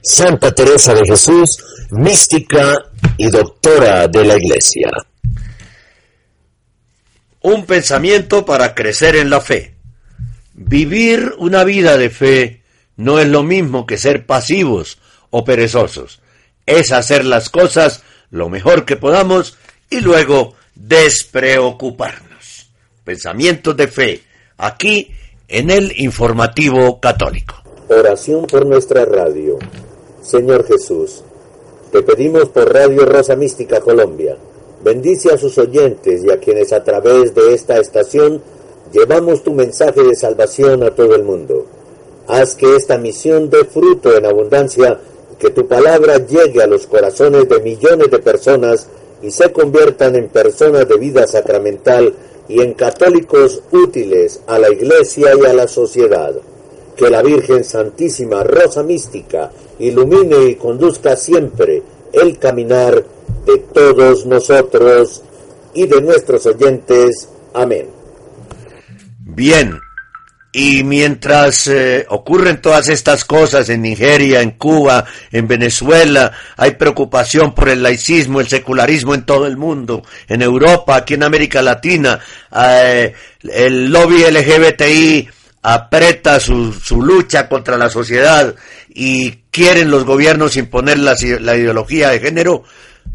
Santa 0.00 0.52
Teresa 0.52 0.94
de 0.94 1.06
Jesús, 1.06 1.58
mística 1.90 2.78
y 3.16 3.28
doctora 3.30 4.06
de 4.06 4.24
la 4.24 4.36
Iglesia. 4.36 4.90
Un 7.40 7.66
pensamiento 7.66 8.46
para 8.46 8.76
crecer 8.76 9.16
en 9.16 9.28
la 9.28 9.40
fe. 9.40 9.74
Vivir 10.54 11.34
una 11.38 11.64
vida 11.64 11.96
de 11.96 12.10
fe 12.10 12.59
no 13.00 13.18
es 13.18 13.28
lo 13.28 13.42
mismo 13.42 13.86
que 13.86 13.96
ser 13.96 14.26
pasivos 14.26 14.98
o 15.30 15.42
perezosos. 15.42 16.20
Es 16.66 16.92
hacer 16.92 17.24
las 17.24 17.48
cosas 17.48 18.02
lo 18.30 18.50
mejor 18.50 18.84
que 18.84 18.96
podamos 18.96 19.56
y 19.88 20.00
luego 20.00 20.52
despreocuparnos. 20.74 22.68
Pensamientos 23.02 23.74
de 23.78 23.88
fe, 23.88 24.22
aquí 24.58 25.10
en 25.48 25.70
el 25.70 25.98
informativo 25.98 27.00
católico. 27.00 27.54
Oración 27.88 28.46
por 28.46 28.66
nuestra 28.66 29.06
radio. 29.06 29.58
Señor 30.20 30.66
Jesús, 30.66 31.24
te 31.90 32.02
pedimos 32.02 32.50
por 32.50 32.70
Radio 32.70 33.06
Rosa 33.06 33.34
Mística 33.34 33.80
Colombia, 33.80 34.36
bendice 34.84 35.32
a 35.32 35.38
sus 35.38 35.56
oyentes 35.56 36.22
y 36.22 36.30
a 36.30 36.38
quienes 36.38 36.70
a 36.74 36.84
través 36.84 37.34
de 37.34 37.54
esta 37.54 37.78
estación 37.78 38.42
llevamos 38.92 39.42
tu 39.42 39.54
mensaje 39.54 40.02
de 40.02 40.14
salvación 40.14 40.82
a 40.82 40.90
todo 40.90 41.16
el 41.16 41.22
mundo. 41.22 41.79
Haz 42.30 42.54
que 42.54 42.76
esta 42.76 42.96
misión 42.96 43.50
dé 43.50 43.64
fruto 43.64 44.16
en 44.16 44.24
abundancia, 44.24 45.00
que 45.36 45.50
tu 45.50 45.66
palabra 45.66 46.24
llegue 46.24 46.62
a 46.62 46.68
los 46.68 46.86
corazones 46.86 47.48
de 47.48 47.58
millones 47.58 48.08
de 48.08 48.20
personas 48.20 48.86
y 49.20 49.32
se 49.32 49.50
conviertan 49.50 50.14
en 50.14 50.28
personas 50.28 50.88
de 50.88 50.96
vida 50.96 51.26
sacramental 51.26 52.14
y 52.48 52.60
en 52.60 52.74
católicos 52.74 53.64
útiles 53.72 54.42
a 54.46 54.60
la 54.60 54.70
Iglesia 54.70 55.32
y 55.34 55.44
a 55.44 55.52
la 55.52 55.66
sociedad. 55.66 56.32
Que 56.94 57.10
la 57.10 57.20
Virgen 57.20 57.64
Santísima 57.64 58.44
Rosa 58.44 58.84
Mística 58.84 59.50
ilumine 59.80 60.44
y 60.44 60.54
conduzca 60.54 61.16
siempre 61.16 61.82
el 62.12 62.38
caminar 62.38 63.04
de 63.44 63.58
todos 63.58 64.24
nosotros 64.24 65.22
y 65.74 65.84
de 65.88 66.00
nuestros 66.00 66.46
oyentes. 66.46 67.28
Amén. 67.54 67.88
Bien, 69.18 69.80
y 70.52 70.82
mientras 70.82 71.68
eh, 71.68 72.06
ocurren 72.08 72.60
todas 72.60 72.88
estas 72.88 73.24
cosas 73.24 73.68
en 73.68 73.82
Nigeria, 73.82 74.40
en 74.40 74.52
Cuba, 74.52 75.04
en 75.30 75.46
Venezuela, 75.46 76.32
hay 76.56 76.72
preocupación 76.72 77.54
por 77.54 77.68
el 77.68 77.82
laicismo, 77.82 78.40
el 78.40 78.48
secularismo 78.48 79.14
en 79.14 79.24
todo 79.24 79.46
el 79.46 79.56
mundo, 79.56 80.02
en 80.26 80.42
Europa, 80.42 80.96
aquí 80.96 81.14
en 81.14 81.22
América 81.22 81.62
Latina, 81.62 82.18
eh, 82.56 83.14
el 83.42 83.90
lobby 83.90 84.24
LGBTI 84.28 85.28
aprieta 85.62 86.40
su, 86.40 86.72
su, 86.72 87.00
lucha 87.02 87.48
contra 87.48 87.76
la 87.76 87.90
sociedad 87.90 88.54
y 88.88 89.42
quieren 89.50 89.90
los 89.90 90.04
gobiernos 90.04 90.56
imponer 90.56 90.98
la, 90.98 91.14
la 91.40 91.56
ideología 91.56 92.08
de 92.08 92.18
género. 92.18 92.64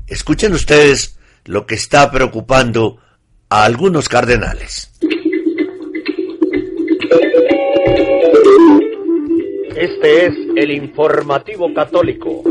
Escuchen 0.07 0.53
ustedes 0.53 1.17
lo 1.43 1.65
que 1.65 1.75
está 1.75 2.11
preocupando 2.11 2.97
a 3.49 3.65
algunos 3.65 4.07
cardenales. 4.07 4.91
Este 9.75 10.27
es 10.27 10.33
el 10.55 10.71
informativo 10.71 11.73
católico. 11.73 12.43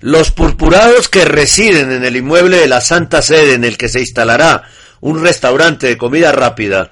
Los 0.00 0.30
purpurados 0.30 1.10
que 1.10 1.26
residen 1.26 1.92
en 1.92 2.04
el 2.06 2.16
inmueble 2.16 2.56
de 2.56 2.68
la 2.68 2.80
Santa 2.80 3.20
Sede 3.20 3.52
en 3.52 3.64
el 3.64 3.76
que 3.76 3.90
se 3.90 4.00
instalará 4.00 4.62
un 5.00 5.22
restaurante 5.22 5.86
de 5.88 5.98
comida 5.98 6.32
rápida 6.32 6.90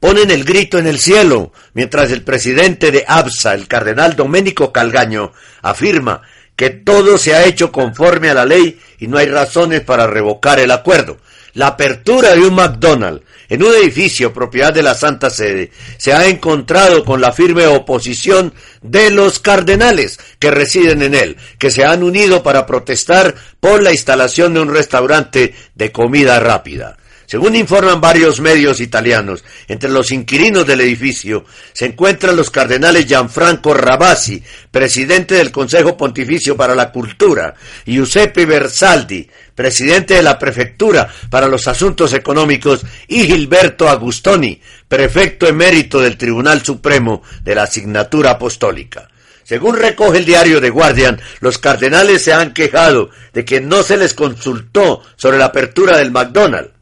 ponen 0.00 0.32
el 0.32 0.44
grito 0.44 0.78
en 0.78 0.88
el 0.88 0.98
cielo, 0.98 1.52
mientras 1.72 2.10
el 2.10 2.22
presidente 2.22 2.90
de 2.90 3.04
ABSA, 3.06 3.54
el 3.54 3.68
cardenal 3.68 4.16
Doménico 4.16 4.72
Calgaño, 4.72 5.32
afirma 5.62 6.22
que 6.56 6.70
todo 6.70 7.16
se 7.16 7.34
ha 7.34 7.44
hecho 7.44 7.70
conforme 7.70 8.28
a 8.28 8.34
la 8.34 8.44
ley 8.44 8.80
y 8.98 9.06
no 9.06 9.18
hay 9.18 9.26
razones 9.26 9.82
para 9.82 10.06
revocar 10.06 10.58
el 10.58 10.72
acuerdo. 10.72 11.18
La 11.54 11.68
apertura 11.68 12.34
de 12.34 12.40
un 12.40 12.54
McDonald's 12.54 13.24
en 13.48 13.62
un 13.62 13.72
edificio 13.74 14.32
propiedad 14.32 14.72
de 14.72 14.82
la 14.82 14.94
Santa 14.94 15.30
Sede 15.30 15.70
se 15.98 16.12
ha 16.12 16.26
encontrado 16.26 17.04
con 17.04 17.20
la 17.20 17.32
firme 17.32 17.66
oposición 17.66 18.52
de 18.82 19.10
los 19.10 19.38
cardenales 19.38 20.18
que 20.38 20.50
residen 20.50 21.02
en 21.02 21.14
él, 21.14 21.36
que 21.58 21.70
se 21.70 21.84
han 21.84 22.02
unido 22.02 22.42
para 22.42 22.66
protestar 22.66 23.34
por 23.60 23.82
la 23.82 23.92
instalación 23.92 24.54
de 24.54 24.60
un 24.60 24.74
restaurante 24.74 25.54
de 25.74 25.92
comida 25.92 26.40
rápida. 26.40 26.96
Según 27.26 27.56
informan 27.56 28.00
varios 28.00 28.40
medios 28.40 28.80
italianos, 28.80 29.44
entre 29.66 29.90
los 29.90 30.10
inquilinos 30.10 30.66
del 30.66 30.82
edificio 30.82 31.44
se 31.72 31.86
encuentran 31.86 32.36
los 32.36 32.50
cardenales 32.50 33.06
Gianfranco 33.06 33.72
Rabasi, 33.72 34.42
presidente 34.70 35.36
del 35.36 35.50
Consejo 35.50 35.96
Pontificio 35.96 36.56
para 36.56 36.74
la 36.74 36.92
Cultura, 36.92 37.54
Giuseppe 37.86 38.44
Versaldi, 38.44 39.28
presidente 39.54 40.14
de 40.14 40.22
la 40.22 40.38
Prefectura 40.38 41.08
para 41.30 41.48
los 41.48 41.66
Asuntos 41.66 42.12
Económicos, 42.12 42.84
y 43.08 43.24
Gilberto 43.24 43.88
Agustoni, 43.88 44.60
prefecto 44.86 45.46
emérito 45.46 46.00
del 46.00 46.18
Tribunal 46.18 46.62
Supremo 46.62 47.22
de 47.42 47.54
la 47.54 47.62
Asignatura 47.62 48.32
Apostólica. 48.32 49.08
Según 49.44 49.76
recoge 49.76 50.18
el 50.18 50.24
diario 50.24 50.60
The 50.60 50.70
Guardian, 50.70 51.20
los 51.40 51.58
cardenales 51.58 52.22
se 52.22 52.32
han 52.32 52.54
quejado 52.54 53.10
de 53.32 53.44
que 53.44 53.60
no 53.60 53.82
se 53.82 53.96
les 53.96 54.14
consultó 54.14 55.02
sobre 55.16 55.38
la 55.38 55.46
apertura 55.46 55.98
del 55.98 56.10
McDonald's 56.10 56.73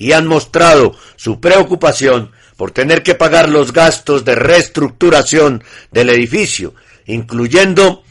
y 0.00 0.12
han 0.12 0.26
mostrado 0.26 0.96
su 1.14 1.40
preocupación 1.40 2.32
por 2.56 2.72
tener 2.72 3.02
que 3.02 3.14
pagar 3.14 3.50
los 3.50 3.72
gastos 3.72 4.24
de 4.24 4.34
reestructuración 4.34 5.62
del 5.92 6.08
edificio, 6.08 6.74
incluyendo 7.06 8.02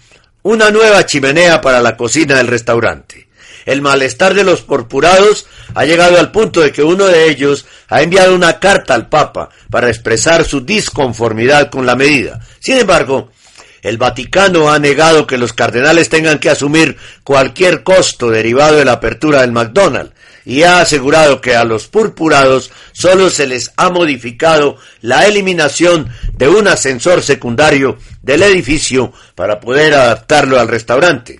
una 0.43 0.69
nueva 0.69 1.05
chimenea 1.07 1.61
para 1.61 1.81
la 1.81 1.97
cocina 1.97 2.37
del 2.37 2.47
restaurante. 2.47 3.27
el 3.65 3.81
malestar 3.81 4.33
de 4.33 4.43
los 4.43 4.61
purpurados 4.61 5.45
ha 5.75 5.85
llegado 5.85 6.17
al 6.17 6.31
punto 6.31 6.61
de 6.61 6.71
que 6.71 6.81
uno 6.81 7.05
de 7.05 7.29
ellos 7.29 7.65
ha 7.87 8.01
enviado 8.01 8.33
una 8.33 8.59
carta 8.59 8.95
al 8.95 9.09
Papa 9.09 9.49
para 9.69 9.89
expresar 9.89 10.43
su 10.45 10.61
disconformidad 10.61 11.69
con 11.69 11.85
la 11.85 11.95
medida. 11.95 12.39
Sin 12.59 12.77
embargo, 12.77 13.31
el 13.81 13.97
Vaticano 13.97 14.71
ha 14.71 14.79
negado 14.79 15.27
que 15.27 15.37
los 15.37 15.53
cardenales 15.53 16.09
tengan 16.09 16.39
que 16.39 16.49
asumir 16.49 16.97
cualquier 17.23 17.83
costo 17.83 18.29
derivado 18.29 18.77
de 18.77 18.85
la 18.85 18.93
apertura 18.93 19.41
del 19.41 19.51
McDonald's 19.51 20.13
y 20.49 20.63
ha 20.63 20.81
asegurado 20.81 21.41
que 21.41 21.55
a 21.55 21.63
los 21.63 21.87
purpurados 21.87 22.71
solo 22.91 23.29
se 23.29 23.45
les 23.45 23.71
ha 23.77 23.91
modificado 23.91 24.77
la 24.99 25.27
eliminación 25.27 26.09
de 26.33 26.49
un 26.49 26.67
ascensor 26.67 27.21
secundario 27.21 27.99
del 28.23 28.41
edificio 28.41 29.13
para 29.35 29.59
poder 29.59 29.93
adaptarlo 29.93 30.59
al 30.59 30.67
restaurante. 30.67 31.39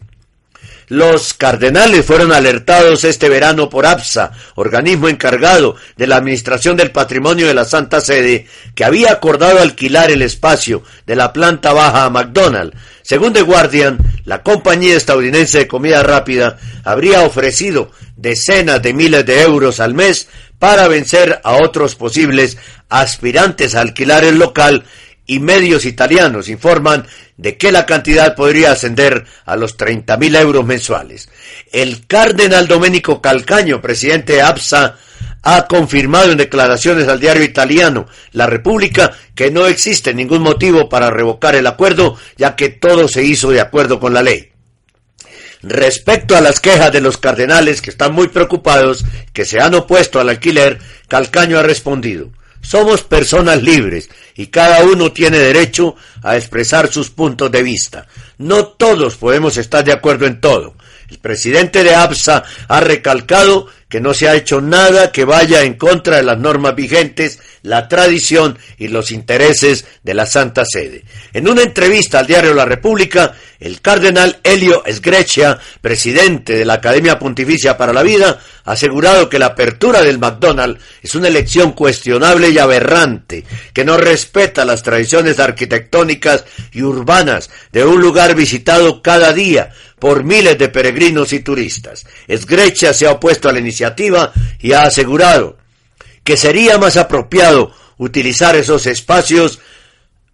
Los 0.90 1.36
cardenales 1.36 2.04
fueron 2.04 2.32
alertados 2.32 3.04
este 3.04 3.30
verano 3.30 3.70
por 3.70 3.86
APSA, 3.86 4.32
organismo 4.56 5.08
encargado 5.08 5.76
de 5.96 6.08
la 6.08 6.18
administración 6.18 6.76
del 6.76 6.90
patrimonio 6.90 7.46
de 7.46 7.54
la 7.54 7.64
Santa 7.64 8.02
Sede, 8.02 8.48
que 8.74 8.84
había 8.84 9.12
acordado 9.12 9.60
alquilar 9.60 10.10
el 10.10 10.24
espacio 10.24 10.84
de 11.06 11.16
la 11.16 11.32
planta 11.32 11.74
baja 11.74 12.06
a 12.06 12.10
McDonald's. 12.10 12.76
Según 13.04 13.34
The 13.34 13.44
Guardian, 13.44 14.00
la 14.26 14.42
compañía 14.42 14.98
estadounidense 14.98 15.60
de 15.60 15.68
comida 15.68 16.02
rápida 16.02 16.58
habría 16.84 17.22
ofrecido 17.22 17.92
decenas 18.16 18.82
de 18.82 18.94
miles 18.94 19.26
de 19.28 19.44
euros 19.44 19.80
al 19.80 19.94
mes 19.94 20.28
para 20.58 20.88
vencer 20.88 21.40
a 21.44 21.54
otros 21.54 21.94
posibles 21.94 22.58
aspirantes 22.90 23.76
a 23.76 23.82
alquilar 23.82 24.24
el 24.24 24.40
local 24.40 24.86
y 25.30 25.40
medios 25.40 25.86
italianos 25.86 26.50
informan 26.50 27.06
de 27.38 27.56
que 27.56 27.72
la 27.72 27.86
cantidad 27.86 28.36
podría 28.36 28.72
ascender 28.72 29.26
a 29.46 29.56
los 29.56 29.78
30.000 29.78 30.40
euros 30.40 30.66
mensuales. 30.66 31.30
El 31.72 32.08
cardenal 32.08 32.68
Domenico 32.68 33.22
Calcaño, 33.22 33.80
presidente 33.80 34.34
de 34.34 34.42
APSA, 34.42 34.98
ha 35.44 35.68
confirmado 35.68 36.32
en 36.32 36.40
declaraciones 36.40 37.08
al 37.08 37.20
diario 37.20 37.44
italiano 37.44 38.08
La 38.32 38.48
República 38.48 39.12
que 39.36 39.52
no 39.52 39.68
existe 39.68 40.16
ningún 40.16 40.42
motivo 40.42 40.90
para 40.90 41.12
revocar 41.12 41.54
el 41.54 41.68
acuerdo, 41.68 42.18
ya 42.36 42.56
que 42.56 42.70
todo 42.70 43.08
se 43.08 43.24
hizo 43.24 43.52
de 43.52 43.62
acuerdo 43.62 44.00
con 44.00 44.16
la 44.16 44.24
ley. 44.24 44.52
Respecto 45.62 46.36
a 46.36 46.42
las 46.42 46.60
quejas 46.60 46.92
de 46.92 47.02
los 47.02 47.18
cardenales 47.18 47.84
que 47.84 47.92
están 47.92 48.14
muy 48.14 48.30
preocupados, 48.30 49.06
que 49.32 49.46
se 49.46 49.62
han 49.62 49.76
opuesto 49.76 50.20
al 50.20 50.30
alquiler, 50.30 50.80
Calcaño 51.08 51.60
ha 51.60 51.64
respondido 51.64 52.32
somos 52.62 53.04
personas 53.04 53.62
libres 53.64 54.10
y 54.36 54.48
cada 54.48 54.84
uno 54.84 55.12
tiene 55.12 55.38
derecho 55.38 55.96
a 56.24 56.38
expresar 56.38 56.92
sus 56.92 57.10
puntos 57.10 57.52
de 57.52 57.64
vista. 57.64 58.08
No 58.38 58.68
todos 58.68 59.16
podemos 59.16 59.58
estar 59.58 59.84
de 59.84 59.94
acuerdo 59.94 60.26
en 60.26 60.40
todo. 60.40 60.76
El 61.10 61.18
presidente 61.18 61.84
de 61.84 61.96
APSA 61.96 62.44
ha 62.68 62.80
recalcado 62.80 63.68
que 63.90 64.00
no 64.00 64.14
se 64.14 64.30
ha 64.30 64.36
hecho 64.36 64.62
nada 64.62 65.12
que 65.12 65.26
vaya 65.26 65.64
en 65.64 65.74
contra 65.74 66.18
de 66.18 66.24
las 66.24 66.38
normas 66.38 66.76
vigentes, 66.76 67.40
la 67.62 67.88
tradición 67.88 68.58
y 68.78 68.88
los 68.88 69.12
intereses 69.12 69.86
de 70.04 70.14
la 70.14 70.26
Santa 70.26 70.64
Sede. 70.66 71.04
En 71.34 71.48
una 71.48 71.64
entrevista 71.64 72.20
al 72.20 72.28
diario 72.28 72.54
La 72.54 72.66
República, 72.66 73.34
el 73.60 73.82
cardenal 73.82 74.40
Helio 74.44 74.84
Sgreccia, 74.90 75.60
presidente 75.82 76.56
de 76.56 76.66
la 76.66 76.76
Academia 76.76 77.20
Pontificia 77.20 77.78
para 77.78 77.94
la 77.94 78.04
Vida, 78.04 78.40
ha 78.64 78.72
asegurado 78.72 79.30
que 79.30 79.40
la 79.40 79.48
apertura 79.48 80.02
del 80.02 80.20
McDonald's 80.20 80.82
es 81.02 81.16
una 81.16 81.28
elección 81.28 81.74
cuestionable 81.74 82.50
y 82.50 82.58
aberrante, 82.58 83.44
que 83.74 83.84
no 83.84 83.98
respeta 83.98 84.66
las 84.66 84.84
tradiciones 84.84 85.40
arquitectónicas 85.40 86.46
y 86.72 86.84
urbanas 86.84 87.50
de 87.72 87.84
un 87.84 88.00
lugar 88.00 88.36
visitado 88.36 89.02
cada 89.02 89.34
día 89.34 89.72
por 90.00 90.24
miles 90.24 90.58
de 90.58 90.70
peregrinos 90.70 91.34
y 91.34 91.42
turistas. 91.42 92.06
Sgreccia 92.34 92.94
se 92.94 93.06
ha 93.06 93.12
opuesto 93.12 93.50
a 93.50 93.54
la 93.54 93.60
iniciativa 93.60 94.32
y 94.60 94.72
ha 94.72 94.84
asegurado 94.84 95.59
que 96.30 96.38
sería 96.38 96.78
más 96.78 96.96
apropiado 96.96 97.72
utilizar 97.98 98.56
esos 98.56 98.86
espacios 98.86 99.58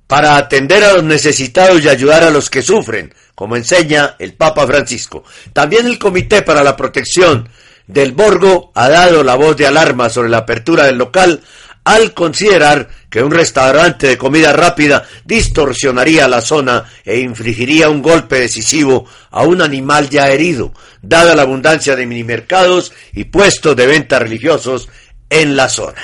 para 0.07 0.35
atender 0.35 0.83
a 0.83 0.91
los 0.91 1.05
necesitados 1.05 1.81
y 1.81 1.87
ayudar 1.87 2.21
a 2.25 2.31
los 2.31 2.49
que 2.49 2.61
sufren, 2.61 3.15
como 3.33 3.55
enseña 3.55 4.17
el 4.19 4.33
Papa 4.33 4.67
Francisco. 4.67 5.23
También 5.53 5.85
el 5.85 5.97
Comité 5.97 6.41
para 6.41 6.65
la 6.65 6.75
Protección 6.75 7.47
del 7.87 8.11
Borgo 8.11 8.73
ha 8.75 8.89
dado 8.89 9.23
la 9.23 9.35
voz 9.35 9.55
de 9.55 9.67
alarma 9.67 10.09
sobre 10.09 10.27
la 10.27 10.39
apertura 10.39 10.83
del 10.83 10.97
local 10.97 11.41
al 11.85 12.13
considerar 12.13 12.89
que 13.09 13.23
un 13.23 13.31
restaurante 13.31 14.07
de 14.07 14.17
comida 14.17 14.51
rápida 14.51 15.07
distorsionaría 15.23 16.27
la 16.27 16.41
zona 16.41 16.83
e 17.05 17.19
infligiría 17.19 17.89
un 17.89 18.01
golpe 18.01 18.41
decisivo 18.41 19.05
a 19.31 19.43
un 19.43 19.61
animal 19.61 20.09
ya 20.09 20.27
herido, 20.29 20.73
dada 21.01 21.35
la 21.35 21.43
abundancia 21.43 21.95
de 21.95 22.05
minimercados 22.05 22.91
y 23.13 23.25
puestos 23.25 23.77
de 23.77 23.87
venta 23.87 24.19
religiosos 24.19 24.89
en 25.29 25.55
la 25.55 25.69
zona. 25.69 26.01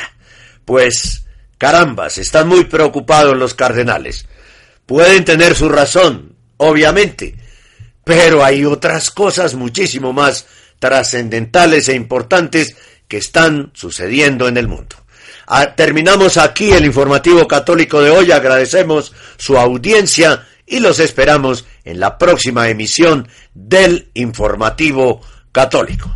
Pues, 0.65 1.25
carambas, 1.57 2.17
están 2.17 2.47
muy 2.47 2.65
preocupados 2.65 3.35
los 3.35 3.53
cardenales. 3.53 4.27
Pueden 4.85 5.25
tener 5.25 5.55
su 5.55 5.69
razón, 5.69 6.35
obviamente, 6.57 7.35
pero 8.03 8.43
hay 8.43 8.65
otras 8.65 9.11
cosas 9.11 9.55
muchísimo 9.55 10.13
más 10.13 10.45
trascendentales 10.79 11.87
e 11.89 11.95
importantes 11.95 12.75
que 13.07 13.17
están 13.17 13.71
sucediendo 13.73 14.47
en 14.47 14.57
el 14.57 14.67
mundo. 14.67 14.95
Ah, 15.47 15.75
terminamos 15.75 16.37
aquí 16.37 16.71
el 16.71 16.85
informativo 16.85 17.47
católico 17.47 18.01
de 18.01 18.09
hoy. 18.09 18.31
Agradecemos 18.31 19.13
su 19.37 19.57
audiencia 19.57 20.47
y 20.65 20.79
los 20.79 20.99
esperamos 20.99 21.65
en 21.83 21.99
la 21.99 22.17
próxima 22.17 22.69
emisión 22.69 23.27
del 23.53 24.09
informativo 24.13 25.21
católico. 25.51 26.15